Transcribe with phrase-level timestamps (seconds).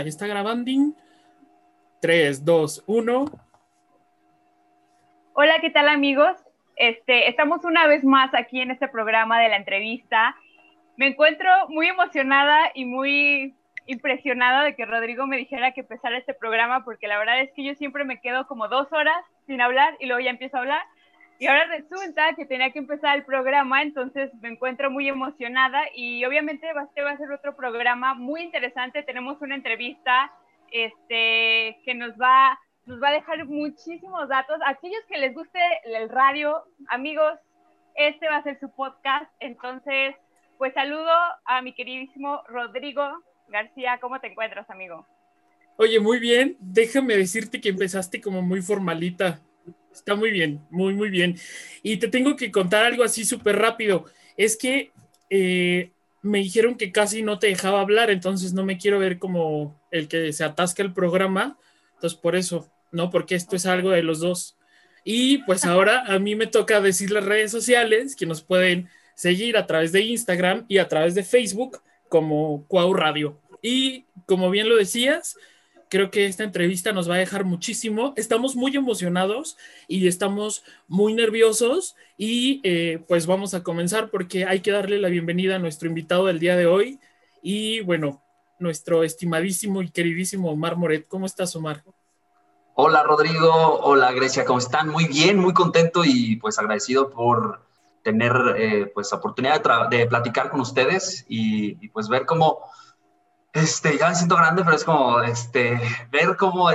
[0.00, 0.70] Está grabando.
[2.00, 3.24] 3, 2, 1.
[5.34, 6.34] Hola, ¿qué tal amigos?
[6.76, 10.34] Este, estamos una vez más aquí en este programa de la entrevista.
[10.96, 13.54] Me encuentro muy emocionada y muy
[13.86, 17.62] impresionada de que Rodrigo me dijera que empezara este programa porque la verdad es que
[17.62, 20.82] yo siempre me quedo como dos horas sin hablar y luego ya empiezo a hablar.
[21.42, 26.24] Y ahora resulta que tenía que empezar el programa, entonces me encuentro muy emocionada y
[26.24, 29.02] obviamente este va a ser otro programa muy interesante.
[29.02, 30.30] Tenemos una entrevista
[30.70, 34.56] este, que nos va, nos va a dejar muchísimos datos.
[34.64, 37.32] Aquellos que les guste el radio, amigos,
[37.96, 39.28] este va a ser su podcast.
[39.40, 40.14] Entonces,
[40.58, 41.10] pues saludo
[41.44, 43.02] a mi queridísimo Rodrigo
[43.48, 43.98] García.
[44.00, 45.08] ¿Cómo te encuentras, amigo?
[45.76, 46.56] Oye, muy bien.
[46.60, 49.40] Déjame decirte que empezaste como muy formalita.
[49.92, 51.38] Está muy bien, muy, muy bien.
[51.82, 54.06] Y te tengo que contar algo así súper rápido.
[54.36, 54.90] Es que
[55.30, 55.90] eh,
[56.22, 60.08] me dijeron que casi no te dejaba hablar, entonces no me quiero ver como el
[60.08, 61.58] que se atasca el programa.
[61.94, 63.10] Entonces, por eso, ¿no?
[63.10, 64.56] Porque esto es algo de los dos.
[65.04, 69.56] Y pues ahora a mí me toca decir las redes sociales que nos pueden seguir
[69.56, 73.40] a través de Instagram y a través de Facebook como Cuau Radio.
[73.60, 75.36] Y como bien lo decías,
[75.92, 78.14] Creo que esta entrevista nos va a dejar muchísimo.
[78.16, 84.60] Estamos muy emocionados y estamos muy nerviosos y eh, pues vamos a comenzar porque hay
[84.60, 86.98] que darle la bienvenida a nuestro invitado del día de hoy
[87.42, 88.22] y bueno,
[88.58, 91.06] nuestro estimadísimo y queridísimo Omar Moret.
[91.06, 91.84] ¿Cómo estás, Omar?
[92.74, 93.52] Hola, Rodrigo.
[93.82, 94.46] Hola, Grecia.
[94.46, 94.88] ¿Cómo están?
[94.88, 97.66] Muy bien, muy contento y pues agradecido por
[98.02, 102.60] tener eh, pues oportunidad de, platicar con ustedes y, y pues ver cómo
[103.52, 106.68] este, ya me siento grande, pero es como este, ver cómo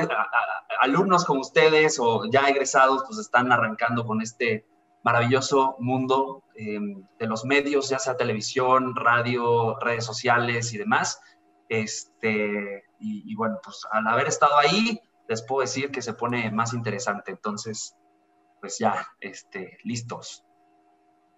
[0.80, 4.66] alumnos como ustedes o ya egresados pues están arrancando con este
[5.04, 11.22] maravilloso mundo em, de los medios, ya sea televisión, radio, redes sociales y demás.
[11.70, 16.74] Este, y, bueno, pues al haber estado ahí, les puedo decir que se pone más
[16.74, 17.32] interesante.
[17.32, 17.96] Entonces,
[18.60, 20.44] pues ya, este, listos.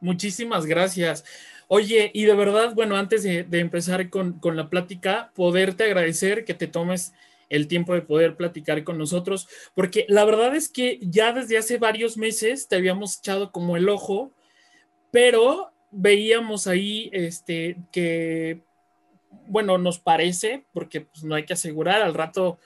[0.02, 1.26] Muchísimas gracias.
[1.68, 6.68] Oye, y de verdad, bueno, antes de, empezar con, la plática, poderte agradecer que te
[6.68, 7.14] tomes
[7.50, 11.78] el tiempo de poder platicar con nosotros, porque la verdad es que ya desde hace
[11.78, 14.34] varios meses te habíamos echado como el ojo,
[15.12, 18.64] pero veíamos ahí este, que,
[19.48, 22.60] bueno, nos parece, porque pues, no hay que asegurar, al rato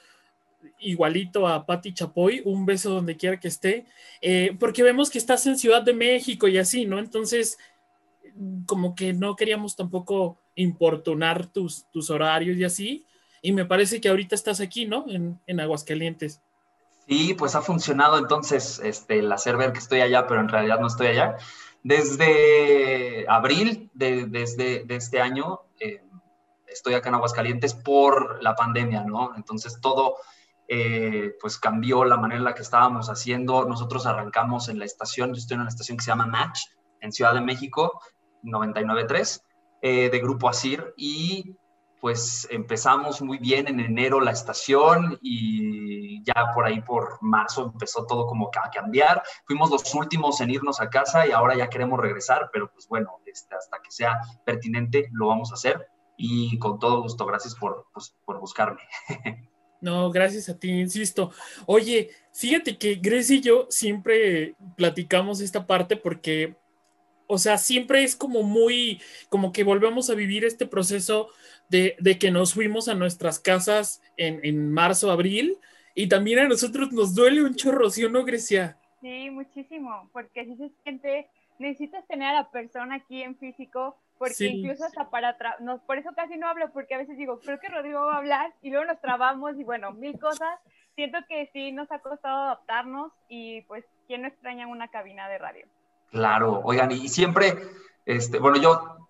[0.80, 3.86] igualito a Patti Chapoy, un beso donde quiera que esté,
[4.22, 7.00] eh, porque vemos que estás en Ciudad de México y así, ¿no?
[7.00, 7.58] Entonces,
[8.66, 13.06] como que no queríamos tampoco importunar tus, tus horarios y así.
[13.42, 15.06] Y me parece que ahorita estás aquí, ¿no?
[15.10, 16.42] En, en Aguascalientes.
[17.08, 20.80] Sí, pues ha funcionado entonces este, el hacer ver que estoy allá, pero en realidad
[20.80, 21.36] no estoy allá.
[21.84, 26.02] Desde abril de, desde, de este año eh,
[26.68, 29.36] estoy acá en Aguascalientes por la pandemia, ¿no?
[29.36, 30.16] Entonces todo
[30.76, 33.64] eh, pues cambió la manera en la que estábamos haciendo.
[33.66, 36.62] Nosotros arrancamos en la estación, yo estoy en una estación que se llama Match
[37.00, 38.02] en Ciudad de México
[38.42, 39.44] 99.3
[39.84, 41.56] eh, de Grupo Asir y
[42.02, 48.08] pues empezamos muy bien en enero la estación y ya por ahí por marzo empezó
[48.08, 49.22] todo como a cambiar.
[49.46, 53.20] Fuimos los últimos en irnos a casa y ahora ya queremos regresar, pero pues bueno,
[53.28, 57.86] este, hasta que sea pertinente lo vamos a hacer y con todo gusto, gracias por,
[57.94, 58.82] pues, por buscarme.
[59.84, 61.32] No, gracias a ti, insisto.
[61.66, 66.56] Oye, fíjate que Grace y yo siempre platicamos esta parte porque
[67.28, 71.30] o sea, siempre es como muy, como que volvemos a vivir este proceso
[71.68, 75.58] de, que nos fuimos a nuestras casas en, marzo, abril,
[75.96, 78.78] y también a nosotros nos duele un chorro, ¿sí o no, Grecia?
[79.02, 81.28] Sí, muchísimo, porque así se siente,
[81.60, 86.12] necesitas tener a la persona aquí en físico, porque incluso hasta para, nos, por eso
[86.16, 88.86] casi no hablo, porque a veces digo, creo que Rodrigo va a hablar, y luego
[88.86, 90.60] nos trabamos, y bueno, mil cosas,
[90.96, 95.38] siento que sí nos ha costado adaptarnos, y pues, ¿quién no extraña una cabina de
[95.38, 95.66] radio?
[96.12, 97.56] Claro, oigan, y siempre,
[98.06, 99.08] este, bueno, yo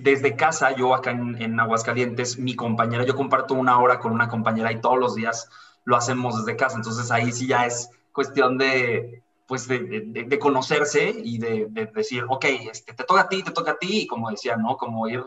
[0.00, 4.72] desde casa, yo acá en, Aguascalientes, mi compañera, yo comparto una hora con una compañera
[4.72, 5.50] y todos los días
[5.84, 11.38] lo hacemos desde casa, entonces ahí sí ya es cuestión de, pues, de, conocerse y
[11.38, 14.56] de, decir, ok, este, te toca a ti, te toca a ti, y como decía,
[14.56, 14.76] ¿no?
[14.76, 15.24] Como ir,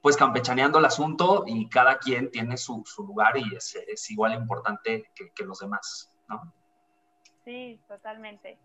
[0.00, 5.10] pues, campechaneando el asunto y cada quien tiene su, lugar y es, es igual importante
[5.14, 6.54] que, que los demás, ¿no?
[7.44, 8.56] Sí, totalmente.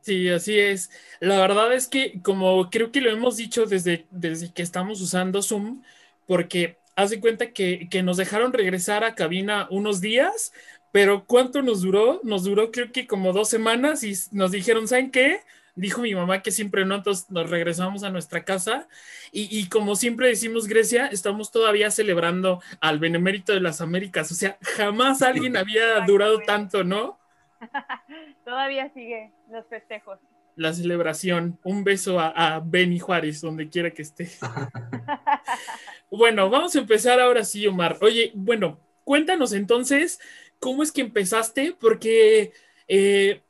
[0.00, 0.90] Sí, así es.
[1.18, 5.42] La verdad es que como creo que lo hemos dicho desde, desde que estamos usando
[5.42, 5.82] Zoom,
[6.26, 10.52] porque haz de cuenta que, nos dejaron regresar a cabina unos días,
[10.92, 12.20] pero ¿cuánto nos duró?
[12.22, 15.40] Nos duró creo que como dos semanas y nos dijeron, ¿saben qué?
[15.78, 18.88] dijo mi mamá que siempre no, entonces nos regresamos a nuestra casa
[19.30, 24.58] y, como siempre decimos Grecia, estamos todavía celebrando al Benemérito de las Américas, o sea,
[24.76, 27.18] jamás alguien había durado tanto, ¿no?
[28.44, 30.18] todavía sigue los festejos.
[30.56, 34.28] La celebración, un beso a, a Benny Juárez, donde quiera que esté.
[36.10, 37.98] bueno, vamos a empezar ahora sí, Omar.
[38.00, 40.18] Oye, bueno, cuéntanos entonces,
[40.60, 41.76] ¿cómo es que empezaste?
[41.78, 42.52] Porque...
[42.88, 43.42] Eh,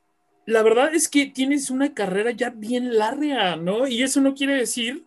[0.49, 3.87] la verdad es que tienes una carrera ya bien larga, ¿no?
[3.87, 5.05] Y eso no quiere decir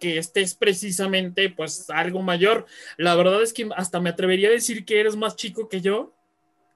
[0.00, 2.66] que estés precisamente pues algo mayor.
[2.96, 6.14] La verdad es que hasta me atrevería a decir que eres más chico que yo.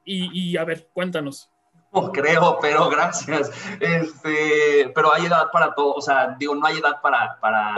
[0.04, 1.50] Y, a ver, cuéntanos.
[1.90, 3.50] No creo, pero gracias.
[3.80, 7.74] Este, pero hay edad para todo, o sea, digo, no hay edad para, para,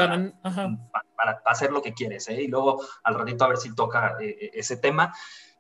[1.15, 2.43] para, hacer lo que quieres, ¿eh?
[2.43, 5.15] Y luego al ratito a ver si toca eh, eh, ese tema,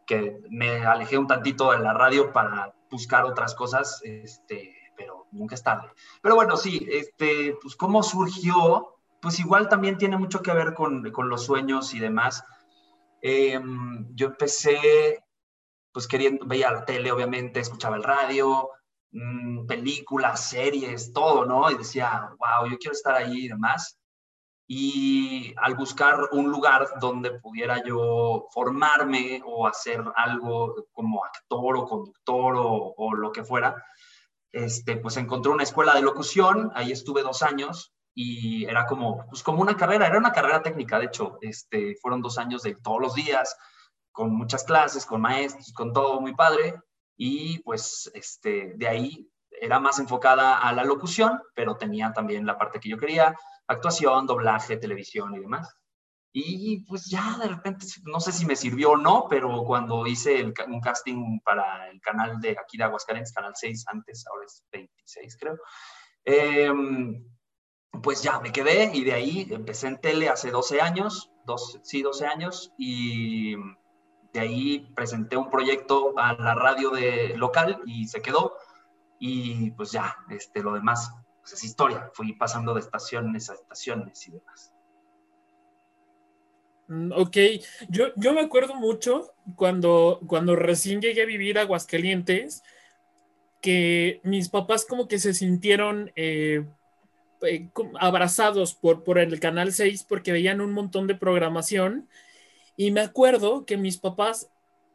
[0.06, 5.54] que me alejé un tantito de la radio para buscar otras cosas, este, pero nunca
[5.54, 5.90] es tarde.
[6.22, 11.10] Pero bueno, sí, este, pues cómo surgió, pues igual también tiene mucho que ver con,
[11.10, 12.44] con los sueños y demás.
[13.20, 15.24] Em, yo empecé,
[15.92, 18.70] pues queriendo, veía la tele, obviamente, escuchaba el radio,
[19.10, 21.70] mm, películas, series, todo, ¿no?
[21.70, 23.98] Y decía, wow, yo quiero estar ahí y demás
[24.66, 31.84] y al buscar un lugar donde pudiera yo formarme o hacer algo como actor o
[31.84, 33.84] conductor o, lo que fuera,
[34.50, 39.42] este, pues encontré una escuela de locución, ahí estuve dos años y era como, pues
[39.42, 43.00] como una carrera, era una carrera técnica, de hecho, este, fueron dos años de todos
[43.00, 43.56] los días,
[44.10, 46.74] con muchas clases, con maestros, con todo muy padre,
[47.16, 49.30] y pues este, de ahí
[49.60, 53.36] era más enfocada a la locución, pero tenía también la parte que yo quería,
[53.66, 55.76] actuación, doblaje, televisión y demás.
[56.38, 60.52] Y pues ya de repente, no sé si me sirvió o no, pero cuando hice
[60.66, 65.36] un casting para el canal de aquí de Aguascalientes, Canal 6 antes, ahora es 26
[65.38, 65.56] creo,
[66.24, 67.24] em,
[68.02, 72.02] pues ya me quedé y de ahí empecé en tele hace 12 años, dos, sí,
[72.02, 73.56] 12 años, y
[74.34, 78.58] de ahí presenté un proyecto a la radio de local y se quedó.
[79.18, 81.10] Y pues ya, este, lo demás
[81.46, 82.10] pues es historia.
[82.12, 84.72] Fui pasando de estaciones a estaciones y demás.
[86.88, 87.36] Mm, ok,
[87.88, 92.64] yo, yo me acuerdo mucho cuando, cuando recién llegué a vivir a Aguascalientes,
[93.60, 96.66] que mis papás como que se sintieron eh,
[97.42, 97.68] eh,
[98.00, 102.08] abrazados por, por el Canal 6 porque veían un montón de programación
[102.76, 104.50] y me acuerdo que mis papás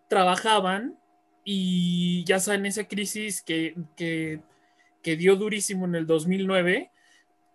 [0.09, 0.99] trabajaban
[1.45, 4.41] y ya saben esa crisis que, que
[5.01, 6.91] que dio durísimo en el 2009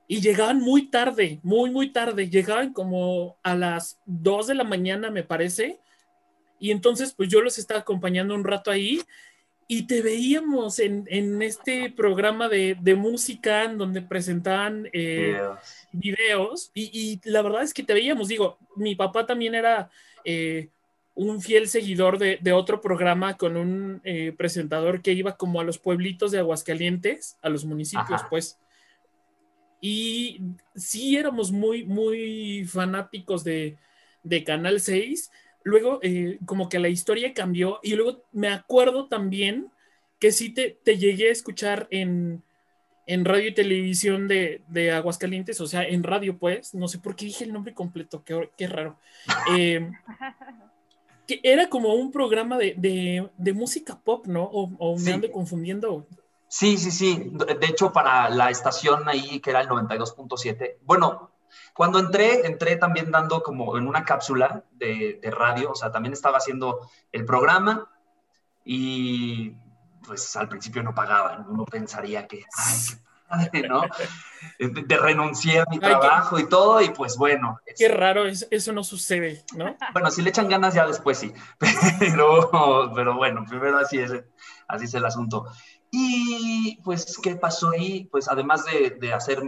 [0.08, 5.10] y llegaban muy tarde, muy, muy tarde, llegaban como a las 2 de la mañana,
[5.10, 5.80] me parece,
[6.58, 9.00] y entonces pues yo los estaba acompañando un rato ahí
[9.68, 15.40] y te veíamos en, este programa de, música en donde presentaban eh,
[15.90, 16.70] videos.
[16.72, 19.90] y, la verdad es que te veíamos, digo, mi papá también era...
[20.24, 20.70] Eh,
[21.16, 25.78] un fiel seguidor de, otro programa con un eh, presentador que iba como a los
[25.78, 28.58] pueblitos de Aguascalientes, a los municipios, pues.
[29.80, 30.42] Y
[30.74, 33.78] sí éramos muy, muy fanáticos de,
[34.44, 35.30] Canal 6.
[35.64, 39.70] Luego, eh, como que la historia cambió y luego me acuerdo también
[40.18, 42.44] que sí te, te llegué a escuchar en,
[43.08, 47.44] radio y televisión de, Aguascalientes, o sea, en radio, pues, no sé por qué dije
[47.44, 48.98] el nombre completo, qué, qué raro.
[49.56, 49.90] Eh,
[51.26, 54.44] que era como un programa de, música pop, ¿no?
[54.44, 56.06] O, me ando confundiendo.
[56.48, 57.30] Sí, sí, sí.
[57.32, 61.30] De hecho, para la estación ahí, que era el 92.7, bueno,
[61.74, 66.38] cuando entré, entré también dando como en una cápsula de, radio, o sea, también estaba
[66.38, 67.90] haciendo el programa
[68.64, 69.54] y
[70.06, 72.78] pues al principio no pagaban, uno pensaría que, ay,
[73.68, 73.82] ¿no?
[74.58, 77.58] De, renunciar a mi trabajo y todo, y pues bueno.
[77.76, 79.76] Qué raro, eso no sucede, ¿no?
[79.92, 81.32] Bueno, si le echan ganas ya después sí,
[81.98, 84.12] pero, pero bueno, primero así es,
[84.68, 85.46] así es el asunto.
[85.90, 88.08] Y pues, ¿qué pasó ahí?
[88.10, 89.42] Pues además de, de hacer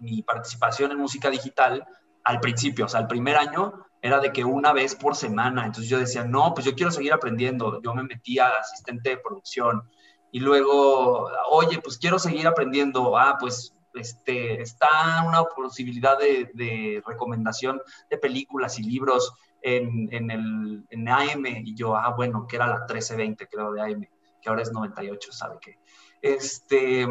[0.00, 1.86] mi participación en música digital,
[2.24, 5.88] al principio, o sea, el primer año era de que una vez por semana, entonces
[5.88, 9.88] yo decía, no, pues yo quiero seguir aprendiendo, yo me metí a asistente de producción,
[10.32, 17.80] y luego, oye, pues quiero seguir aprendiendo, ah, pues este, está una posibilidad de, recomendación
[18.08, 22.66] de películas y libros en, en, el, en AM, y yo, ah, bueno, que era
[22.66, 24.08] la 1320, creo, de AM,
[24.40, 25.78] que ahora es 98, ¿sabe qué?
[26.22, 27.06] Este,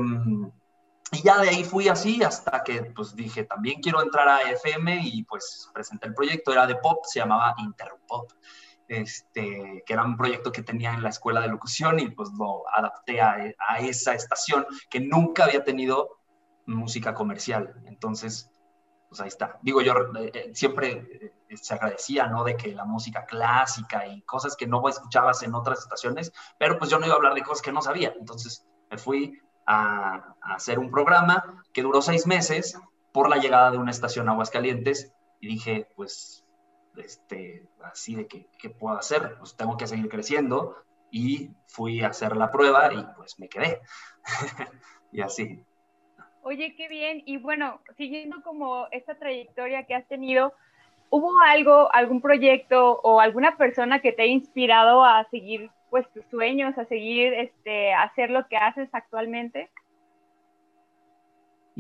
[1.12, 5.02] y ya de ahí fui así hasta que, pues dije, también quiero entrar a FM
[5.04, 8.32] y pues presenté el proyecto, era de pop, se llamaba Interpop
[8.92, 12.64] este, que era un proyecto que tenía en la escuela de locución y pues lo
[12.70, 16.20] adapté a, esa estación que nunca había tenido
[16.66, 17.74] música comercial.
[17.86, 18.52] Entonces,
[19.08, 19.58] pues ahí está.
[19.62, 22.44] Digo, yo eh, eh, siempre eh, se agradecía, ¿no?
[22.44, 26.90] De que la música clásica y cosas que no escuchabas en otras estaciones, pero pues
[26.90, 28.14] yo no iba a hablar de cosas que no sabía.
[28.20, 32.78] Entonces me fui a, hacer un programa que duró seis meses
[33.14, 36.41] por la llegada de una estación Aguascalientes y dije, pues,
[36.98, 39.36] este, así de que, ¿qué puedo hacer?
[39.38, 40.76] Pues tengo que seguir creciendo
[41.12, 43.82] y fui a hacer la prueba y pues me quedé.
[45.12, 45.64] y así.
[46.44, 47.22] Oye, qué bien.
[47.26, 50.54] Y bueno, siguiendo como esta trayectoria que has tenido,
[51.10, 56.26] ¿hubo algo, algún proyecto o alguna persona que te ha inspirado a seguir pues tus
[56.32, 59.70] sueños, a seguir este, a hacer lo que haces actualmente?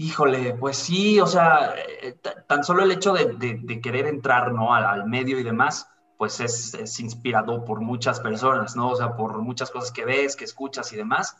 [0.03, 2.17] Híjole, pues sí, o sea, eh,
[2.47, 4.73] tan solo el hecho de, querer entrar ¿no?
[4.73, 8.89] al, medio y demás, pues es, es, inspirado por muchas personas, ¿no?
[8.89, 11.37] O sea, por muchas cosas que ves, que escuchas y demás.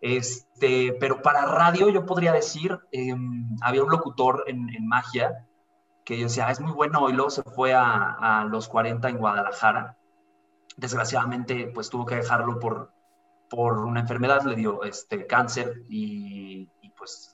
[0.00, 5.46] Este, pero para radio yo podría decir, em, había un locutor en, magia
[6.06, 9.98] que decía, ah, es muy bueno, y luego se fue a, los 40 en Guadalajara.
[10.78, 12.92] Desgraciadamente, pues tuvo que dejarlo por,
[13.50, 17.33] por una enfermedad, le dio este, cáncer y, pues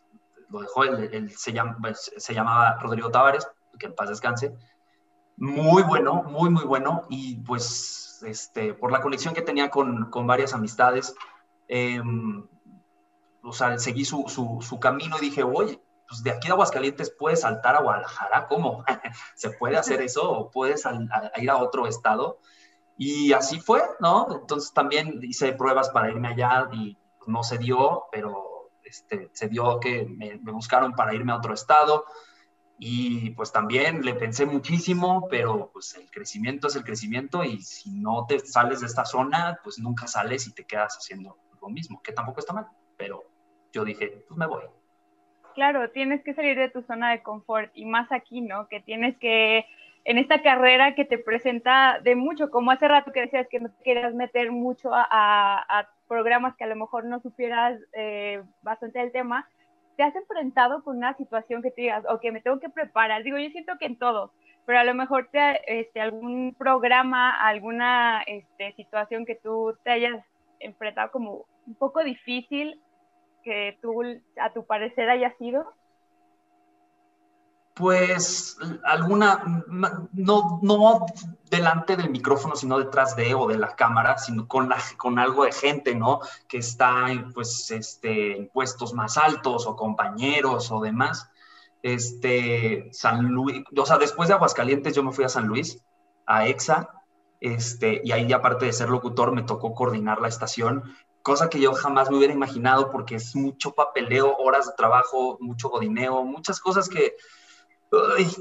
[0.50, 4.54] lo dejó, él, se, pues, se llamaba Rodrigo Tavares, que en paz descanse.
[5.37, 10.26] Muy bueno, muy, muy bueno, y pues este, por la conexión que tenía con, con
[10.26, 11.14] varias amistades,
[11.69, 12.02] eh,
[13.42, 17.40] o sea, seguí su, su, camino y dije, oye, pues de aquí a Aguascalientes puedes
[17.40, 18.85] saltar a Guadalajara, ¿cómo?
[19.35, 20.85] ¿Se puede hacer eso o puedes
[21.37, 22.38] ir a otro estado?
[22.99, 24.26] Y así fue, ¿no?
[24.30, 28.50] Entonces también hice pruebas para irme allá y no se dio, pero
[28.91, 32.05] este, se dio que me, buscaron para irme a otro estado
[32.77, 37.91] y pues también le pensé muchísimo, pero pues el crecimiento es el crecimiento y si
[37.93, 42.03] no te sales de esta zona, pues nunca sales y te quedas haciendo lo mismo,
[42.03, 42.67] que tampoco está mal,
[42.97, 43.23] pero
[43.73, 44.65] yo dije, pues me voy.
[45.55, 48.67] Claro, tienes que salir de tu zona de confort y más aquí, ¿no?
[48.67, 49.67] Que tienes que,
[50.05, 53.71] en esta carrera que te presenta de mucho, como hace rato que decías que no
[53.71, 59.12] te querías meter mucho a, programas que a lo mejor no supieras eh, bastante del
[59.12, 59.49] tema,
[59.97, 63.23] te has enfrentado con una situación que te digas, ok, me tengo que preparar.
[63.23, 64.33] Digo, yo siento que en todo,
[64.67, 70.21] pero a lo mejor te, este, algún programa, alguna este, situación que tú te hayas
[70.59, 72.81] enfrentado como un poco difícil
[73.45, 74.02] que tú,
[74.40, 75.73] a tu parecer, haya sido?
[77.75, 79.65] Pues alguna,
[80.12, 81.07] no, no
[81.49, 85.45] delante del micrófono, sino detrás de o de la cámara, sino con, la, con algo
[85.45, 86.21] de gente, ¿no?
[86.49, 91.31] Que está pues, este, en puestos más altos o compañeros o demás.
[91.83, 95.83] Este, San Luis, o sea, después de Aguascalientes yo me fui a San Luis,
[96.27, 96.91] a EXA,
[97.41, 100.85] este, y ahí aparte de ser locutor me tocó coordinar la estación
[101.23, 105.69] cosa que yo jamás me hubiera imaginado porque es mucho papeleo, horas de trabajo, mucho
[105.69, 107.17] godineo, muchas cosas que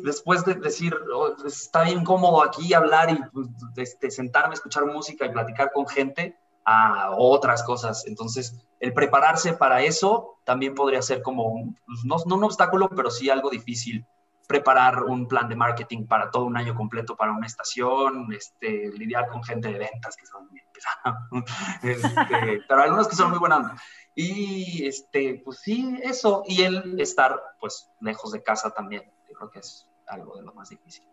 [0.04, 5.26] después de decir, oh, está bien cómodo aquí hablar y pues, este, sentarme, escuchar música
[5.26, 8.06] y platicar con gente, a otras cosas.
[8.06, 13.10] Entonces, el prepararse para eso también podría ser como, pues, no, no un obstáculo, pero
[13.10, 14.06] sí algo difícil
[14.48, 19.28] preparar un plan de marketing para todo un año completo para una estación, este, lidiar
[19.28, 21.20] con gente de ventas que son pesados,
[21.84, 23.72] este, pero algunos que son muy buenos.
[24.16, 29.04] Y este, pues sí, eso, y el estar pues lejos de casa también,
[29.40, 31.04] creo que es algo de lo más difícil.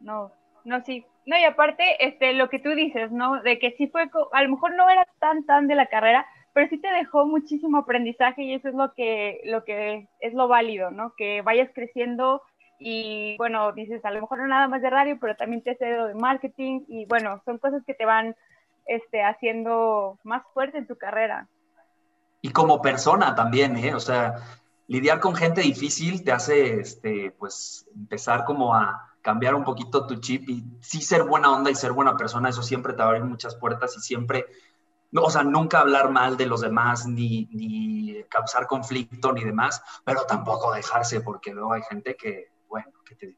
[0.00, 0.32] No,
[0.64, 1.04] no, sí.
[1.26, 3.42] No, y aparte, este, lo que tú dices, ¿no?
[3.42, 6.68] De que sí fue, a lo mejor no era tan, tan de la carrera, pero
[6.68, 10.90] sí te dejó muchísimo aprendizaje y eso es lo que, lo que es lo válido,
[10.90, 11.14] ¿no?
[11.16, 12.42] Que vayas creciendo
[12.78, 15.84] y bueno, dices, a lo mejor no nada más de radio, pero también te hace
[15.84, 18.34] de marketing y bueno, son cosas que te van
[18.86, 21.48] este, haciendo más fuerte en tu carrera.
[22.40, 23.94] Y como persona también, ¿eh?
[23.94, 24.34] O sea,
[24.92, 30.16] lidiar con gente difícil te hace, este, pues, empezar como a cambiar un poquito tu
[30.16, 33.08] chip y sí ser buena onda y ser buena persona, eso siempre te va a
[33.08, 34.44] abrir muchas puertas y siempre
[35.14, 40.24] o sea, nunca hablar mal de los demás, ni, ni causar conflicto, ni demás, pero
[40.26, 43.36] tampoco dejarse, porque luego hay gente que, bueno, ¿qué te?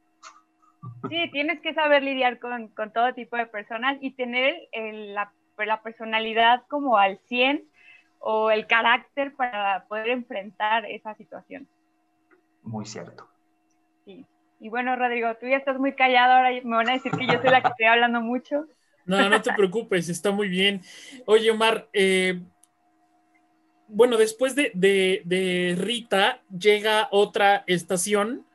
[1.08, 5.82] Sí, tienes que saber lidiar con, con todo tipo de personas y tener la, la,
[5.82, 7.64] personalidad como al 100
[8.26, 11.68] o el carácter para poder enfrentar esa situación.
[12.62, 13.28] Muy cierto.
[14.06, 14.24] Sí.
[14.60, 17.34] Y bueno, Rodrigo, tú ya estás muy callado, ahora me van a decir que yo
[17.42, 18.66] soy la que estoy hablando mucho.
[19.06, 20.80] No, no te preocupes, está muy bien.
[21.26, 22.40] Oye, Omar, eh,
[23.86, 28.46] bueno, después de, Rita llega otra estación.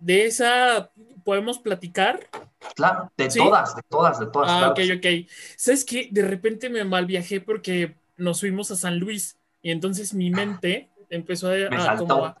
[0.00, 0.90] ¿De esa
[1.22, 2.26] podemos platicar?
[2.74, 4.50] Claro, de todas, de todas, de todas.
[4.50, 5.30] Ah, ok, ok.
[5.56, 6.08] ¿Sabes qué?
[6.10, 10.90] De repente me mal viajé porque nos fuimos a San Luis y entonces mi mente
[11.10, 12.34] empezó a, como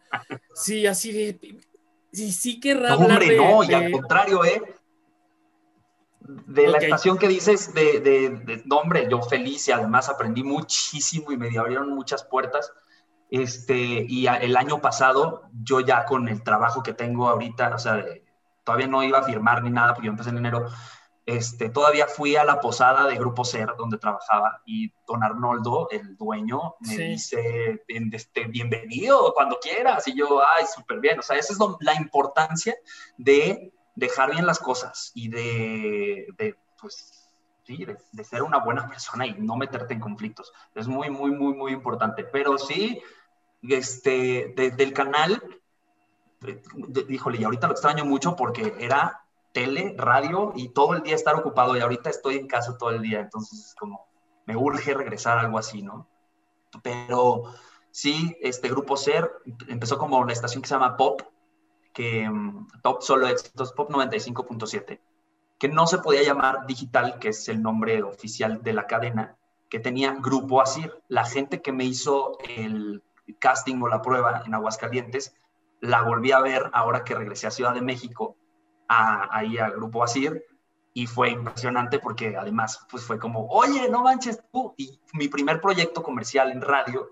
[0.54, 1.58] sí, así de
[2.12, 4.62] sí, sí querrá no, hablar hombre, no, y al contrario, ¿eh?
[6.26, 10.42] De la estación que dices de, de, de, no, hombre, yo feliz y además aprendí
[10.42, 12.72] muchísimo y me abrieron muchas puertas.
[13.30, 18.04] Este, y el año pasado, yo ya con el trabajo que tengo ahorita, o sea,
[18.64, 20.66] todavía no iba a firmar ni nada, porque yo empecé en enero,
[21.26, 26.16] este, todavía fui a la posada de Grupo SER, donde trabajaba, y don Arnoldo, el
[26.16, 31.52] dueño, me dice, este, bienvenido cuando quieras, y yo, ay, súper bien, o sea, esa
[31.54, 32.74] es la importancia
[33.16, 37.30] de dejar bien las cosas y de, de pues,
[37.64, 40.52] sí, de, ser una buena persona y no meterte en conflictos.
[40.74, 42.24] Es muy, muy, muy, muy importante.
[42.24, 43.02] Pero sí,
[43.62, 45.42] este, desde el canal,
[47.08, 49.23] híjole, y ahorita lo extraño mucho porque era
[49.54, 53.00] tele, radio y todo el día estar ocupado y ahorita estoy en casa todo el
[53.00, 54.06] día, entonces es como,
[54.46, 56.08] me urge regresar a algo así, ¿no?
[56.82, 57.44] Pero
[57.92, 59.30] sí, este grupo SER
[59.68, 61.22] empezó como una estación que se llama Pop,
[61.94, 62.66] que mm,
[63.00, 65.00] Solo Éxitos, Pop 95.7,
[65.56, 69.36] que no se podía llamar digital, que es el nombre oficial de la cadena,
[69.70, 70.92] que tenía Grupo Asir.
[71.06, 73.04] La gente que me hizo el
[73.38, 75.36] casting o la prueba en Aguascalientes,
[75.80, 78.36] la volví a ver ahora que regresé a Ciudad de México
[78.88, 80.44] ahí al grupo Asir
[80.92, 85.60] y fue impresionante porque además pues fue como, oye, no manches tú, y mi primer
[85.60, 87.10] proyecto comercial en radio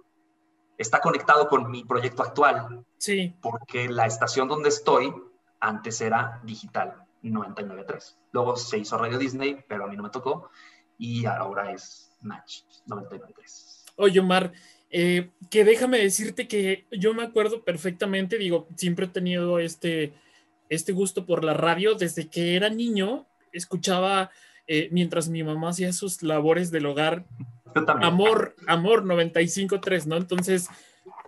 [0.79, 2.85] está conectado con mi proyecto actual.
[2.99, 3.35] Sí.
[3.43, 5.13] Porque la estación donde estoy
[5.59, 8.17] antes era digital, 99.3.
[8.31, 10.51] Luego se hizo Radio Disney, pero a mí no me tocó,
[10.97, 13.85] y ahora es Match 99.3.
[13.97, 14.53] Oye, Omar,
[14.91, 20.15] eh, que déjame decirte que yo me acuerdo perfectamente, digo, siempre he tenido este
[20.75, 23.27] este gusto por la radio desde que era niño.
[23.53, 24.31] Escuchaba
[24.67, 27.27] eh, mientras mi mamá hacía sus labores del hogar.
[28.01, 30.17] Amor, Amor 95.3, ¿no?
[30.17, 30.69] Entonces,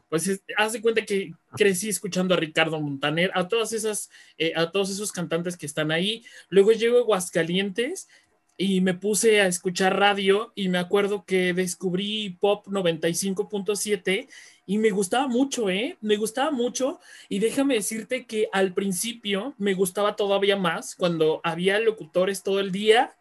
[0.09, 4.71] pues haz de cuenta que crecí escuchando a Ricardo Montaner, a todas esas, eh, a
[4.71, 6.25] todos esos cantantes que están ahí.
[6.49, 8.09] Luego llego a Aguascalientes
[8.57, 14.29] y me puse a escuchar radio y me acuerdo que descubrí Pop 95.7
[14.67, 15.99] y me gustaba mucho, ¿eh?
[16.01, 21.79] Me gustaba mucho y déjame decirte que al principio me gustaba todavía más cuando había
[21.81, 23.15] locutores todo el día,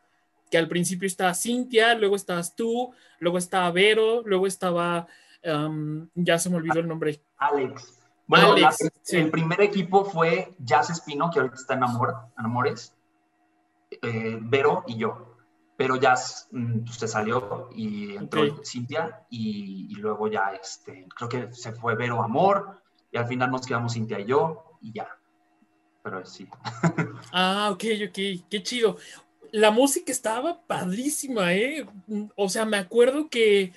[0.50, 5.08] que al principio estaba Cintia, luego estabas tú, luego estaba Vero, luego estaba,
[6.16, 7.22] ya se me olvidó el nombre.
[7.38, 8.00] Alex.
[8.26, 8.56] Bueno,
[9.10, 12.96] el primer equipo fue Jazz Espino, que ahorita está en Amor, Amores,
[13.92, 15.33] eh, Vero y yo
[15.76, 16.16] pero ya
[16.52, 22.22] mm, se salió y entró Cintia y, luego ya, este, creo que se fue Vero
[22.22, 22.82] Amor
[23.12, 25.08] y al final nos quedamos Cintia y yo y ya.
[26.04, 26.48] Pero sí.
[27.32, 28.98] Ah, ok, ok, qué chido.
[29.52, 31.86] La música estaba padrísima, ¿eh?
[32.36, 33.74] O sea, me acuerdo que,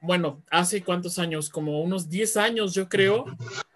[0.00, 3.24] bueno, hace cuántos años, como unos 10 años yo creo,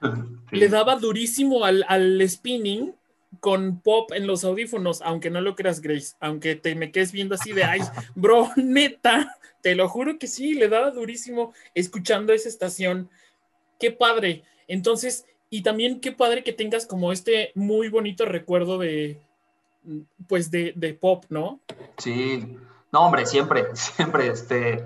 [0.50, 2.94] le daba durísimo al, al spinning
[3.40, 7.34] con pop en los audífonos, aunque no lo creas, Grace, aunque te me quedes viendo
[7.34, 7.80] así de, ay,
[8.14, 13.10] bro, neta, te lo juro que sí, le daba durísimo escuchando esa estación.
[13.78, 14.42] Qué padre.
[14.68, 19.20] Entonces, y también qué padre que tengas como este muy bonito recuerdo de,
[20.28, 21.60] pues, de, de pop, ¿no?
[21.98, 22.58] Sí,
[22.92, 24.84] no, hombre, siempre, siempre, este,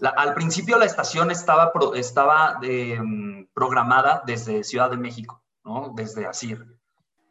[0.00, 5.92] al principio la estación estaba, estaba mm, programada desde Ciudad de México, ¿no?
[5.94, 6.77] Desde Asir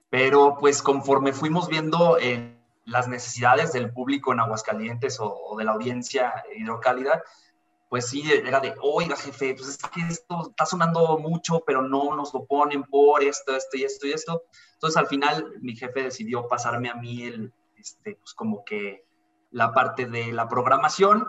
[0.09, 5.73] pero pues conforme fuimos viendo eh, las necesidades del público en Aguascalientes o, de la
[5.73, 7.23] audiencia hidrocálida,
[7.89, 12.15] pues sí, era de, oiga jefe, pues es que esto está sonando mucho, pero no
[12.15, 14.43] nos lo ponen por esto, esto y esto y esto.
[14.73, 19.05] Entonces al final mi jefe decidió pasarme a mí el, este, pues como que
[19.51, 21.27] la parte de la programación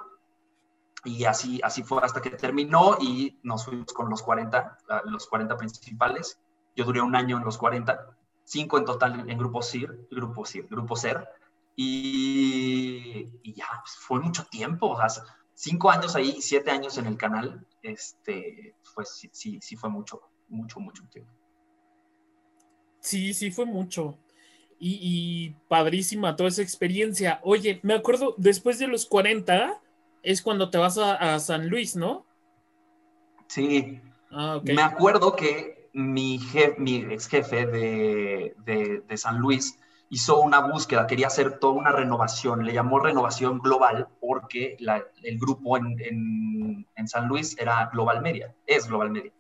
[1.05, 5.57] y así, así fue hasta que terminó y nos fuimos con los 40, los 40
[5.57, 6.41] principales.
[6.75, 8.18] Yo duré un año en los 40
[8.49, 11.29] cinco en total en Grupo CIR, Grupo CIR, Grupo SER,
[11.77, 15.23] y, ya, pues, fue mucho tiempo, o sea,
[15.55, 20.81] cinco años ahí, siete años en el canal, este, pues sí, sí, fue mucho, mucho,
[20.81, 21.31] mucho tiempo.
[23.01, 24.19] Sí, sí, fue mucho.
[24.81, 27.41] Y, padrísima toda esa experiencia.
[27.43, 29.81] Oye, me acuerdo, después de los 40
[30.23, 32.25] es cuando te vas a, San Luis, ¿no?
[33.49, 34.01] Sí.
[34.31, 36.41] Ah, Me acuerdo que mi,
[37.11, 39.79] ex jefe de, San Luis
[40.11, 44.77] hizo una búsqueda, quería hacer toda una renovación, le llamó renovación global porque
[45.23, 49.33] el grupo en, en, San Luis era Global Media, es Global Media.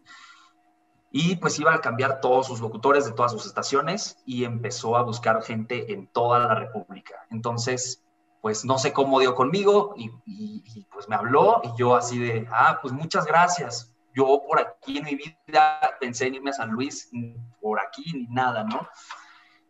[1.11, 5.03] Y pues iba a cambiar todos sus locutores de todas sus estaciones y empezó a
[5.03, 7.15] buscar gente en toda la República.
[7.31, 8.05] Entonces,
[8.43, 12.47] pues no sé cómo dio conmigo y, y pues me habló y yo así de,
[12.51, 16.71] ah, pues muchas gracias, yo por aquí en mi vida pensé en irme a San
[16.71, 17.09] Luis,
[17.61, 18.89] por aquí ni nada, ¿no?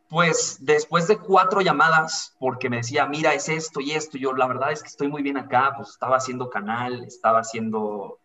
[0.09, 4.47] Pues después de cuatro llamadas, porque me decía, mira, es esto y esto, yo la
[4.47, 7.81] verdad es que estoy muy bien acá, pues estaba haciendo canal, estaba haciendo,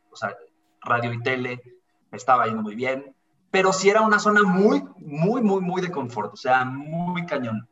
[0.10, 0.34] o sea,
[0.80, 1.62] radio y tele,
[2.10, 3.14] me estaba yendo muy bien,
[3.52, 7.68] pero sí era una zona muy, muy, muy, muy de confort, o sea, muy cañón.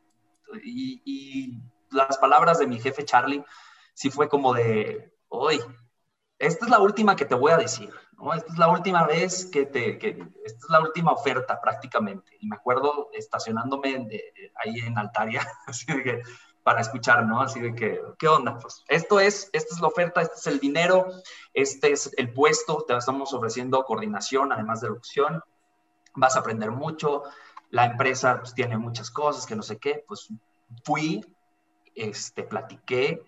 [0.62, 3.42] Y, y las palabras de mi jefe Charlie,
[3.94, 5.58] sí fue como de, hoy,
[6.42, 8.34] esta es la última que te voy a decir, ¿no?
[8.34, 10.08] Esta es la última vez que te, que,
[10.44, 12.36] esta es la última oferta prácticamente.
[12.40, 14.08] Y me acuerdo estacionándome
[14.56, 16.22] ahí en Altaria, así de que,
[16.64, 17.40] para escuchar, ¿no?
[17.40, 18.58] Así de que, ¿qué onda?
[18.58, 21.06] Pues esto es, esta es la oferta, este es el dinero,
[21.54, 25.42] este es el puesto, te estamos ofreciendo coordinación, además de locución,
[26.14, 27.22] vas a aprender mucho,
[27.70, 30.28] la empresa pues, tiene muchas cosas, que no sé qué, pues
[30.84, 31.24] fui,
[31.94, 33.22] este, platiqué,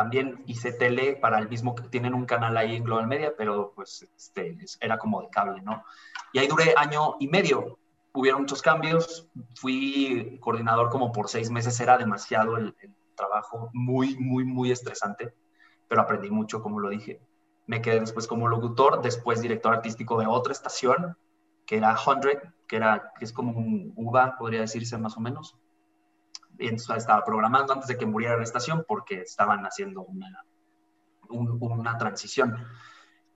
[0.00, 4.08] también hice tele para el mismo tienen un canal ahí en Global Media, pero pues
[4.16, 5.84] este, era como de cable, ¿no?
[6.32, 7.78] Y ahí duré año y medio.
[8.14, 9.28] Hubieron muchos cambios.
[9.56, 11.78] Fui coordinador como por seis meses.
[11.80, 12.74] Era demasiado el,
[13.14, 15.34] trabajo, muy, muy, muy estresante,
[15.86, 17.20] pero aprendí mucho, como lo dije.
[17.66, 21.18] Me quedé después como locutor, después director artístico de otra estación,
[21.66, 25.58] que era 100, que, era, que es como un UBA, podría decirse más o menos
[26.60, 30.44] estaba programando antes de que muriera la estación porque estaban haciendo una,
[31.28, 32.56] una transición.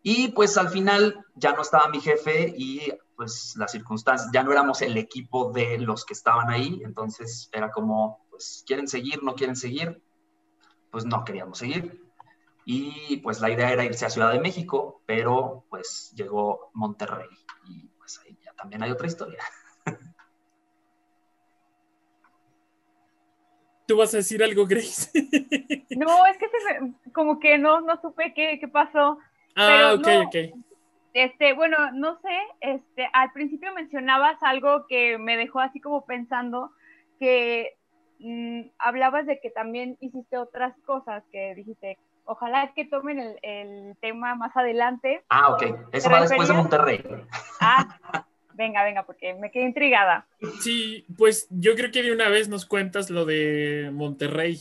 [0.03, 4.53] Y pues al final ya no estaba mi jefe y pues las circunstancias, ya no
[4.53, 9.23] éramos el equipo de los que estaban ahí, entonces era como, pues, ¿quieren seguir?
[9.23, 10.03] ¿No quieren seguir?
[10.91, 12.03] Pues no queríamos seguir.
[12.67, 17.29] Y pues la idea era irse a Ciudad de México, pero pues llegó Monterrey
[17.69, 19.43] y pues ahí ya también hay otra historia.
[23.87, 25.11] ¿Tú vas a decir algo, Grace?
[25.91, 26.47] no, es que
[27.13, 29.19] como que no, no supe qué, qué pasó.
[29.57, 30.37] Ah, ok, ok.
[31.13, 36.73] Este, bueno, no sé, este, al principio mencionabas algo que me dejó así como pensando,
[37.21, 37.77] que
[38.19, 43.97] mm, hablabas de que también hiciste otras cosas, que dijiste, ojalá que tomen el, el
[44.01, 45.23] tema más adelante.
[45.29, 47.05] Ah, ok, eso va después de Monterrey.
[47.61, 50.27] Ah, Venga, venga, porque me quedé intrigada.
[50.61, 54.61] Sí, pues yo creo que de una vez nos cuentas lo de Monterrey.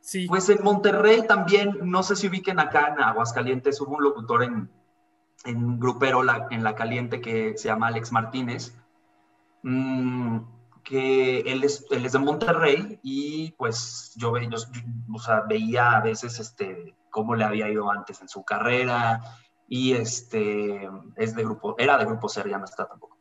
[0.00, 0.26] Sí.
[0.26, 4.70] Pues en Monterrey también, no sé si ubiquen acá en Aguascalientes, hubo un locutor en,
[5.44, 8.74] en Grupero, en La Caliente, que se llama Alex Martínez,
[9.62, 10.38] mm,
[10.82, 14.56] que él es, él es de Monterrey y pues yo, yo,
[15.12, 19.20] o sea, veía a veces este, cómo le había ido antes en su carrera,
[19.72, 23.16] y este, es de grupo, era de grupo Ser, ya no está tampoco.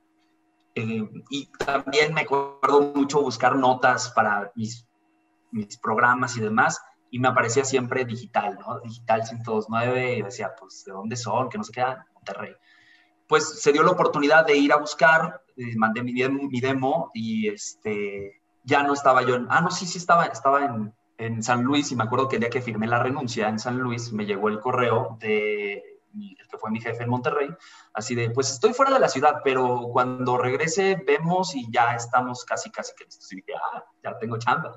[0.73, 4.87] Eh, y también me acuerdo mucho buscar notas para mis,
[5.51, 6.81] mis programas y demás,
[7.11, 8.79] y me aparecía siempre digital, ¿no?
[8.79, 11.49] Digital 129, y decía, pues, ¿de dónde son?
[11.49, 12.55] Que no se queda, Monterrey.
[13.27, 17.11] Pues se dio la oportunidad de ir a buscar, eh, mandé mi demo, mi demo,
[17.13, 21.43] y este, ya no estaba yo en, ah, no, sí, sí estaba, estaba en, en
[21.43, 24.11] San Luis, y me acuerdo que el día que firmé la renuncia en San Luis,
[24.11, 25.88] me llegó el correo de
[26.59, 27.49] fue mi jefe en Monterrey,
[27.93, 32.45] así de, pues estoy fuera de la ciudad, pero cuando regrese vemos y ya estamos
[32.45, 33.31] casi, casi que listos.
[33.31, 34.75] Y dije, ah, ya tengo chamba.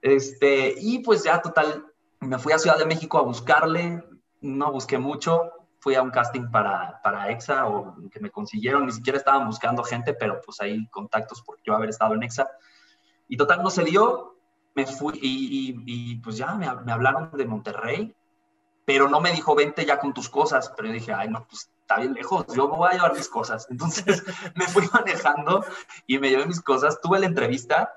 [0.00, 1.86] Este, y pues ya total,
[2.20, 4.04] me fui a Ciudad de México a buscarle,
[4.40, 8.92] no busqué mucho, fui a un casting para, para EXA o que me consiguieron, ni
[8.92, 12.48] siquiera estaban buscando gente, pero pues ahí contactos por yo haber estado en EXA.
[13.28, 14.36] Y total no se dio,
[14.74, 18.14] me fui y, y, pues ya me, me, hablaron de Monterrey
[18.92, 21.70] pero no me dijo, vente ya con tus cosas, pero yo dije, ay, no, pues
[21.80, 23.68] está bien lejos, yo me voy a llevar mis cosas.
[23.70, 24.24] Entonces
[24.56, 25.64] me fui manejando
[26.08, 27.94] y me llevé mis cosas, tuve la entrevista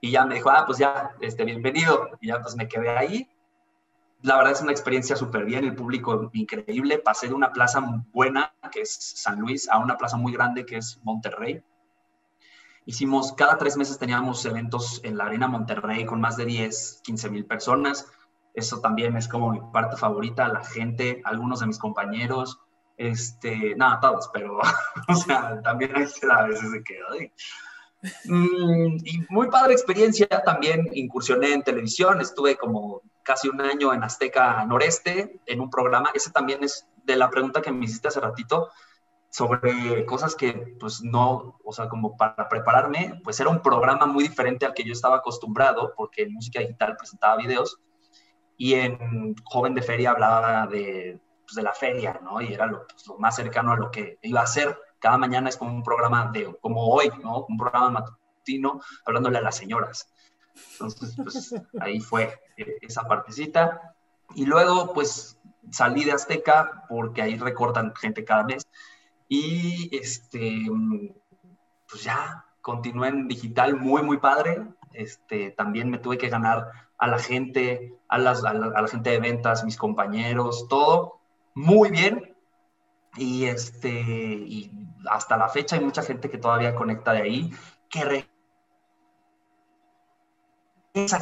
[0.00, 2.10] y ya me dijo, ah, pues ya, este, bienvenido.
[2.20, 3.28] Y ya pues me quedé ahí.
[4.22, 7.00] La verdad es una experiencia súper bien, el público increíble.
[7.00, 10.76] Pasé de una plaza buena, que es San Luis, a una plaza muy grande, que
[10.76, 11.60] es Monterrey.
[12.84, 17.30] Hicimos, cada tres meses teníamos eventos en la Arena Monterrey con más de 10, 15
[17.30, 18.06] mil personas
[18.56, 22.58] eso también es como mi parte favorita, la gente, algunos de mis compañeros,
[22.96, 24.58] este, nada, todos, pero,
[25.08, 26.98] o sea, también hay a veces de que,
[28.24, 34.02] mm, y muy padre experiencia, también incursioné en televisión, estuve como casi un año en
[34.02, 38.20] Azteca Noreste, en un programa, ese también es de la pregunta que me hiciste hace
[38.20, 38.70] ratito,
[39.28, 44.24] sobre cosas que pues no, o sea, como para prepararme, pues era un programa muy
[44.24, 47.78] diferente al que yo estaba acostumbrado, porque en música digital presentaba videos,
[48.56, 52.40] y en Joven de Feria hablaba de, pues, de la feria, ¿no?
[52.40, 54.78] Y era pues, lo, más cercano a lo que iba a ser.
[54.98, 57.44] Cada mañana es como un programa de, como hoy, ¿no?
[57.48, 60.08] Un programa matutino hablándole a las señoras.
[60.72, 63.94] Entonces, pues ahí fue eh, esa partecita.
[64.34, 65.38] Y luego, pues
[65.70, 68.66] salí de Azteca porque ahí recortan gente cada mes
[69.28, 70.66] y este,
[71.88, 74.66] pues ya continué en digital muy, muy padre.
[74.96, 79.20] Este, también me tuve que ganar a la gente, a, las, a, la, gente de
[79.20, 81.20] ventas, mis compañeros, todo
[81.54, 82.34] muy bien.
[83.16, 84.70] Y, este, y
[85.08, 87.50] hasta la fecha hay mucha gente que todavía conecta de ahí,
[87.88, 88.26] que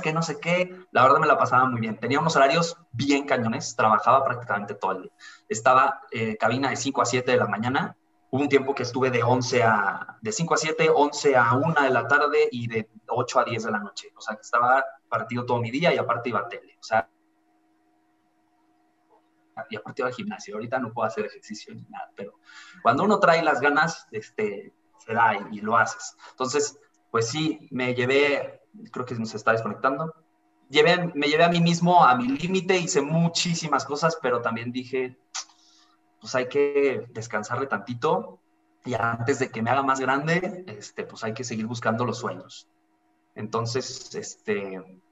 [0.03, 0.77] que no sé qué.
[0.93, 1.99] La verdad me la pasaba muy bien.
[1.99, 5.13] Tenía unos horarios bien cañones, trabajaba prácticamente todo el día.
[5.49, 7.97] Estaba eh, cabina de 5 a 7 de la mañana.
[8.35, 11.83] Hubo un tiempo que estuve de 11 a, de 5 a 7, 11 a 1
[11.83, 14.13] de la tarde y de 8 a 10 de la noche.
[14.17, 16.77] O sea, que estaba partido todo mi día y aparte iba a tele.
[16.81, 17.09] O sea,
[19.71, 20.57] y aparte iba al gimnasio.
[20.57, 22.41] Ahorita no puedo hacer ejercicio ni nada, pero
[22.83, 26.17] cuando uno trae las ganas, este, se da y, y lo haces.
[26.33, 26.77] Entonces,
[27.13, 30.13] pues sí, me llevé creo que se está desconectando.
[30.69, 35.17] Llevé, me llevé a mí mismo a mi límite, hice muchísimas cosas, pero también dije,
[36.25, 38.41] pues hay que descansarle tantito
[38.83, 42.17] y antes de que me haga más grande, este, pues hay que seguir buscando los
[42.17, 42.67] sueños.
[43.35, 45.03] Entonces, este,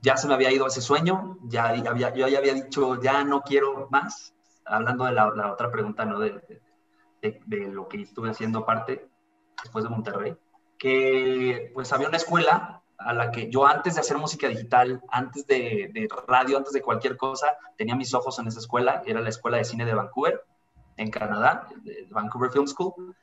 [0.00, 3.42] ya se me había ido ese sueño, ya había, yo ya había dicho, ya no
[3.42, 4.34] quiero más,
[4.64, 6.18] hablando de la, otra pregunta, ¿no?
[6.18, 6.40] De,
[7.20, 9.06] de, de, lo que estuve haciendo aparte
[9.62, 10.34] después de Monterrey,
[10.78, 15.46] que pues había una escuela a la que yo antes de hacer música digital, antes
[15.46, 19.56] de, radio, antes de cualquier cosa, tenía mis ojos en esa escuela, era la Escuela
[19.56, 20.44] de Cine de Vancouver,
[20.96, 21.68] en Canadá,
[22.10, 23.14] Vancouver Film School.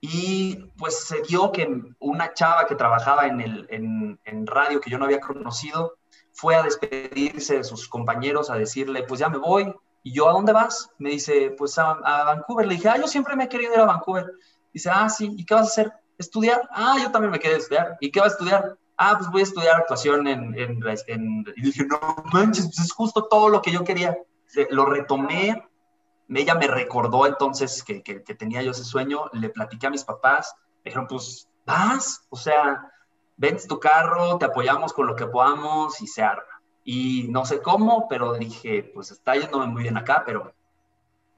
[0.00, 1.68] Y pues se dio que
[2.00, 5.94] una chava que trabajaba en, el, en, radio que yo no había conocido,
[6.32, 9.72] fue a despedirse de sus compañeros, a decirle, pues ya me voy.
[10.02, 10.90] Y yo, ¿a dónde vas?
[10.98, 12.66] Me dice, pues a, a Vancouver.
[12.66, 14.26] Le dije, ah, yo siempre me he querido ir a Vancouver.
[14.72, 15.92] Dice, ah, sí, ¿y qué vas a hacer?
[16.18, 16.68] ¿Estudiar?
[16.72, 17.96] Ah, yo también me quiero estudiar.
[18.00, 18.78] ¿Y qué vas a estudiar?
[19.00, 21.98] Ah, pues voy a estudiar actuación en, en, en, y dije, no
[22.32, 24.16] manches, pues es justo todo lo que yo quería.
[24.68, 25.66] Lo retomé,
[26.28, 30.54] ella me recordó entonces que, que, tenía yo ese sueño, le platiqué a mis papás,
[30.84, 32.92] me dijeron, pues vas, o sea,
[33.38, 36.60] ven tu carro, te apoyamos con lo que podamos y se arma.
[36.84, 40.52] Y no sé cómo, pero dije, pues está yéndome muy bien acá, pero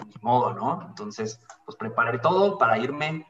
[0.04, 0.84] ni modo, ¿no?
[0.88, 3.24] Entonces, pues preparé todo para irme.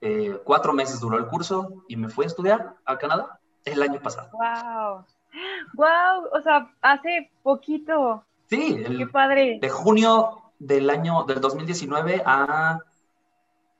[0.00, 4.00] Eh, cuatro meses duró el curso y me fui a estudiar a Canadá el año
[4.00, 4.30] pasado.
[4.32, 5.04] ¡Wow!
[5.74, 6.28] ¡Wow!
[6.32, 8.24] O sea, hace poquito.
[8.48, 9.58] Sí, el, qué padre.
[9.60, 12.78] De junio del año del 2019 a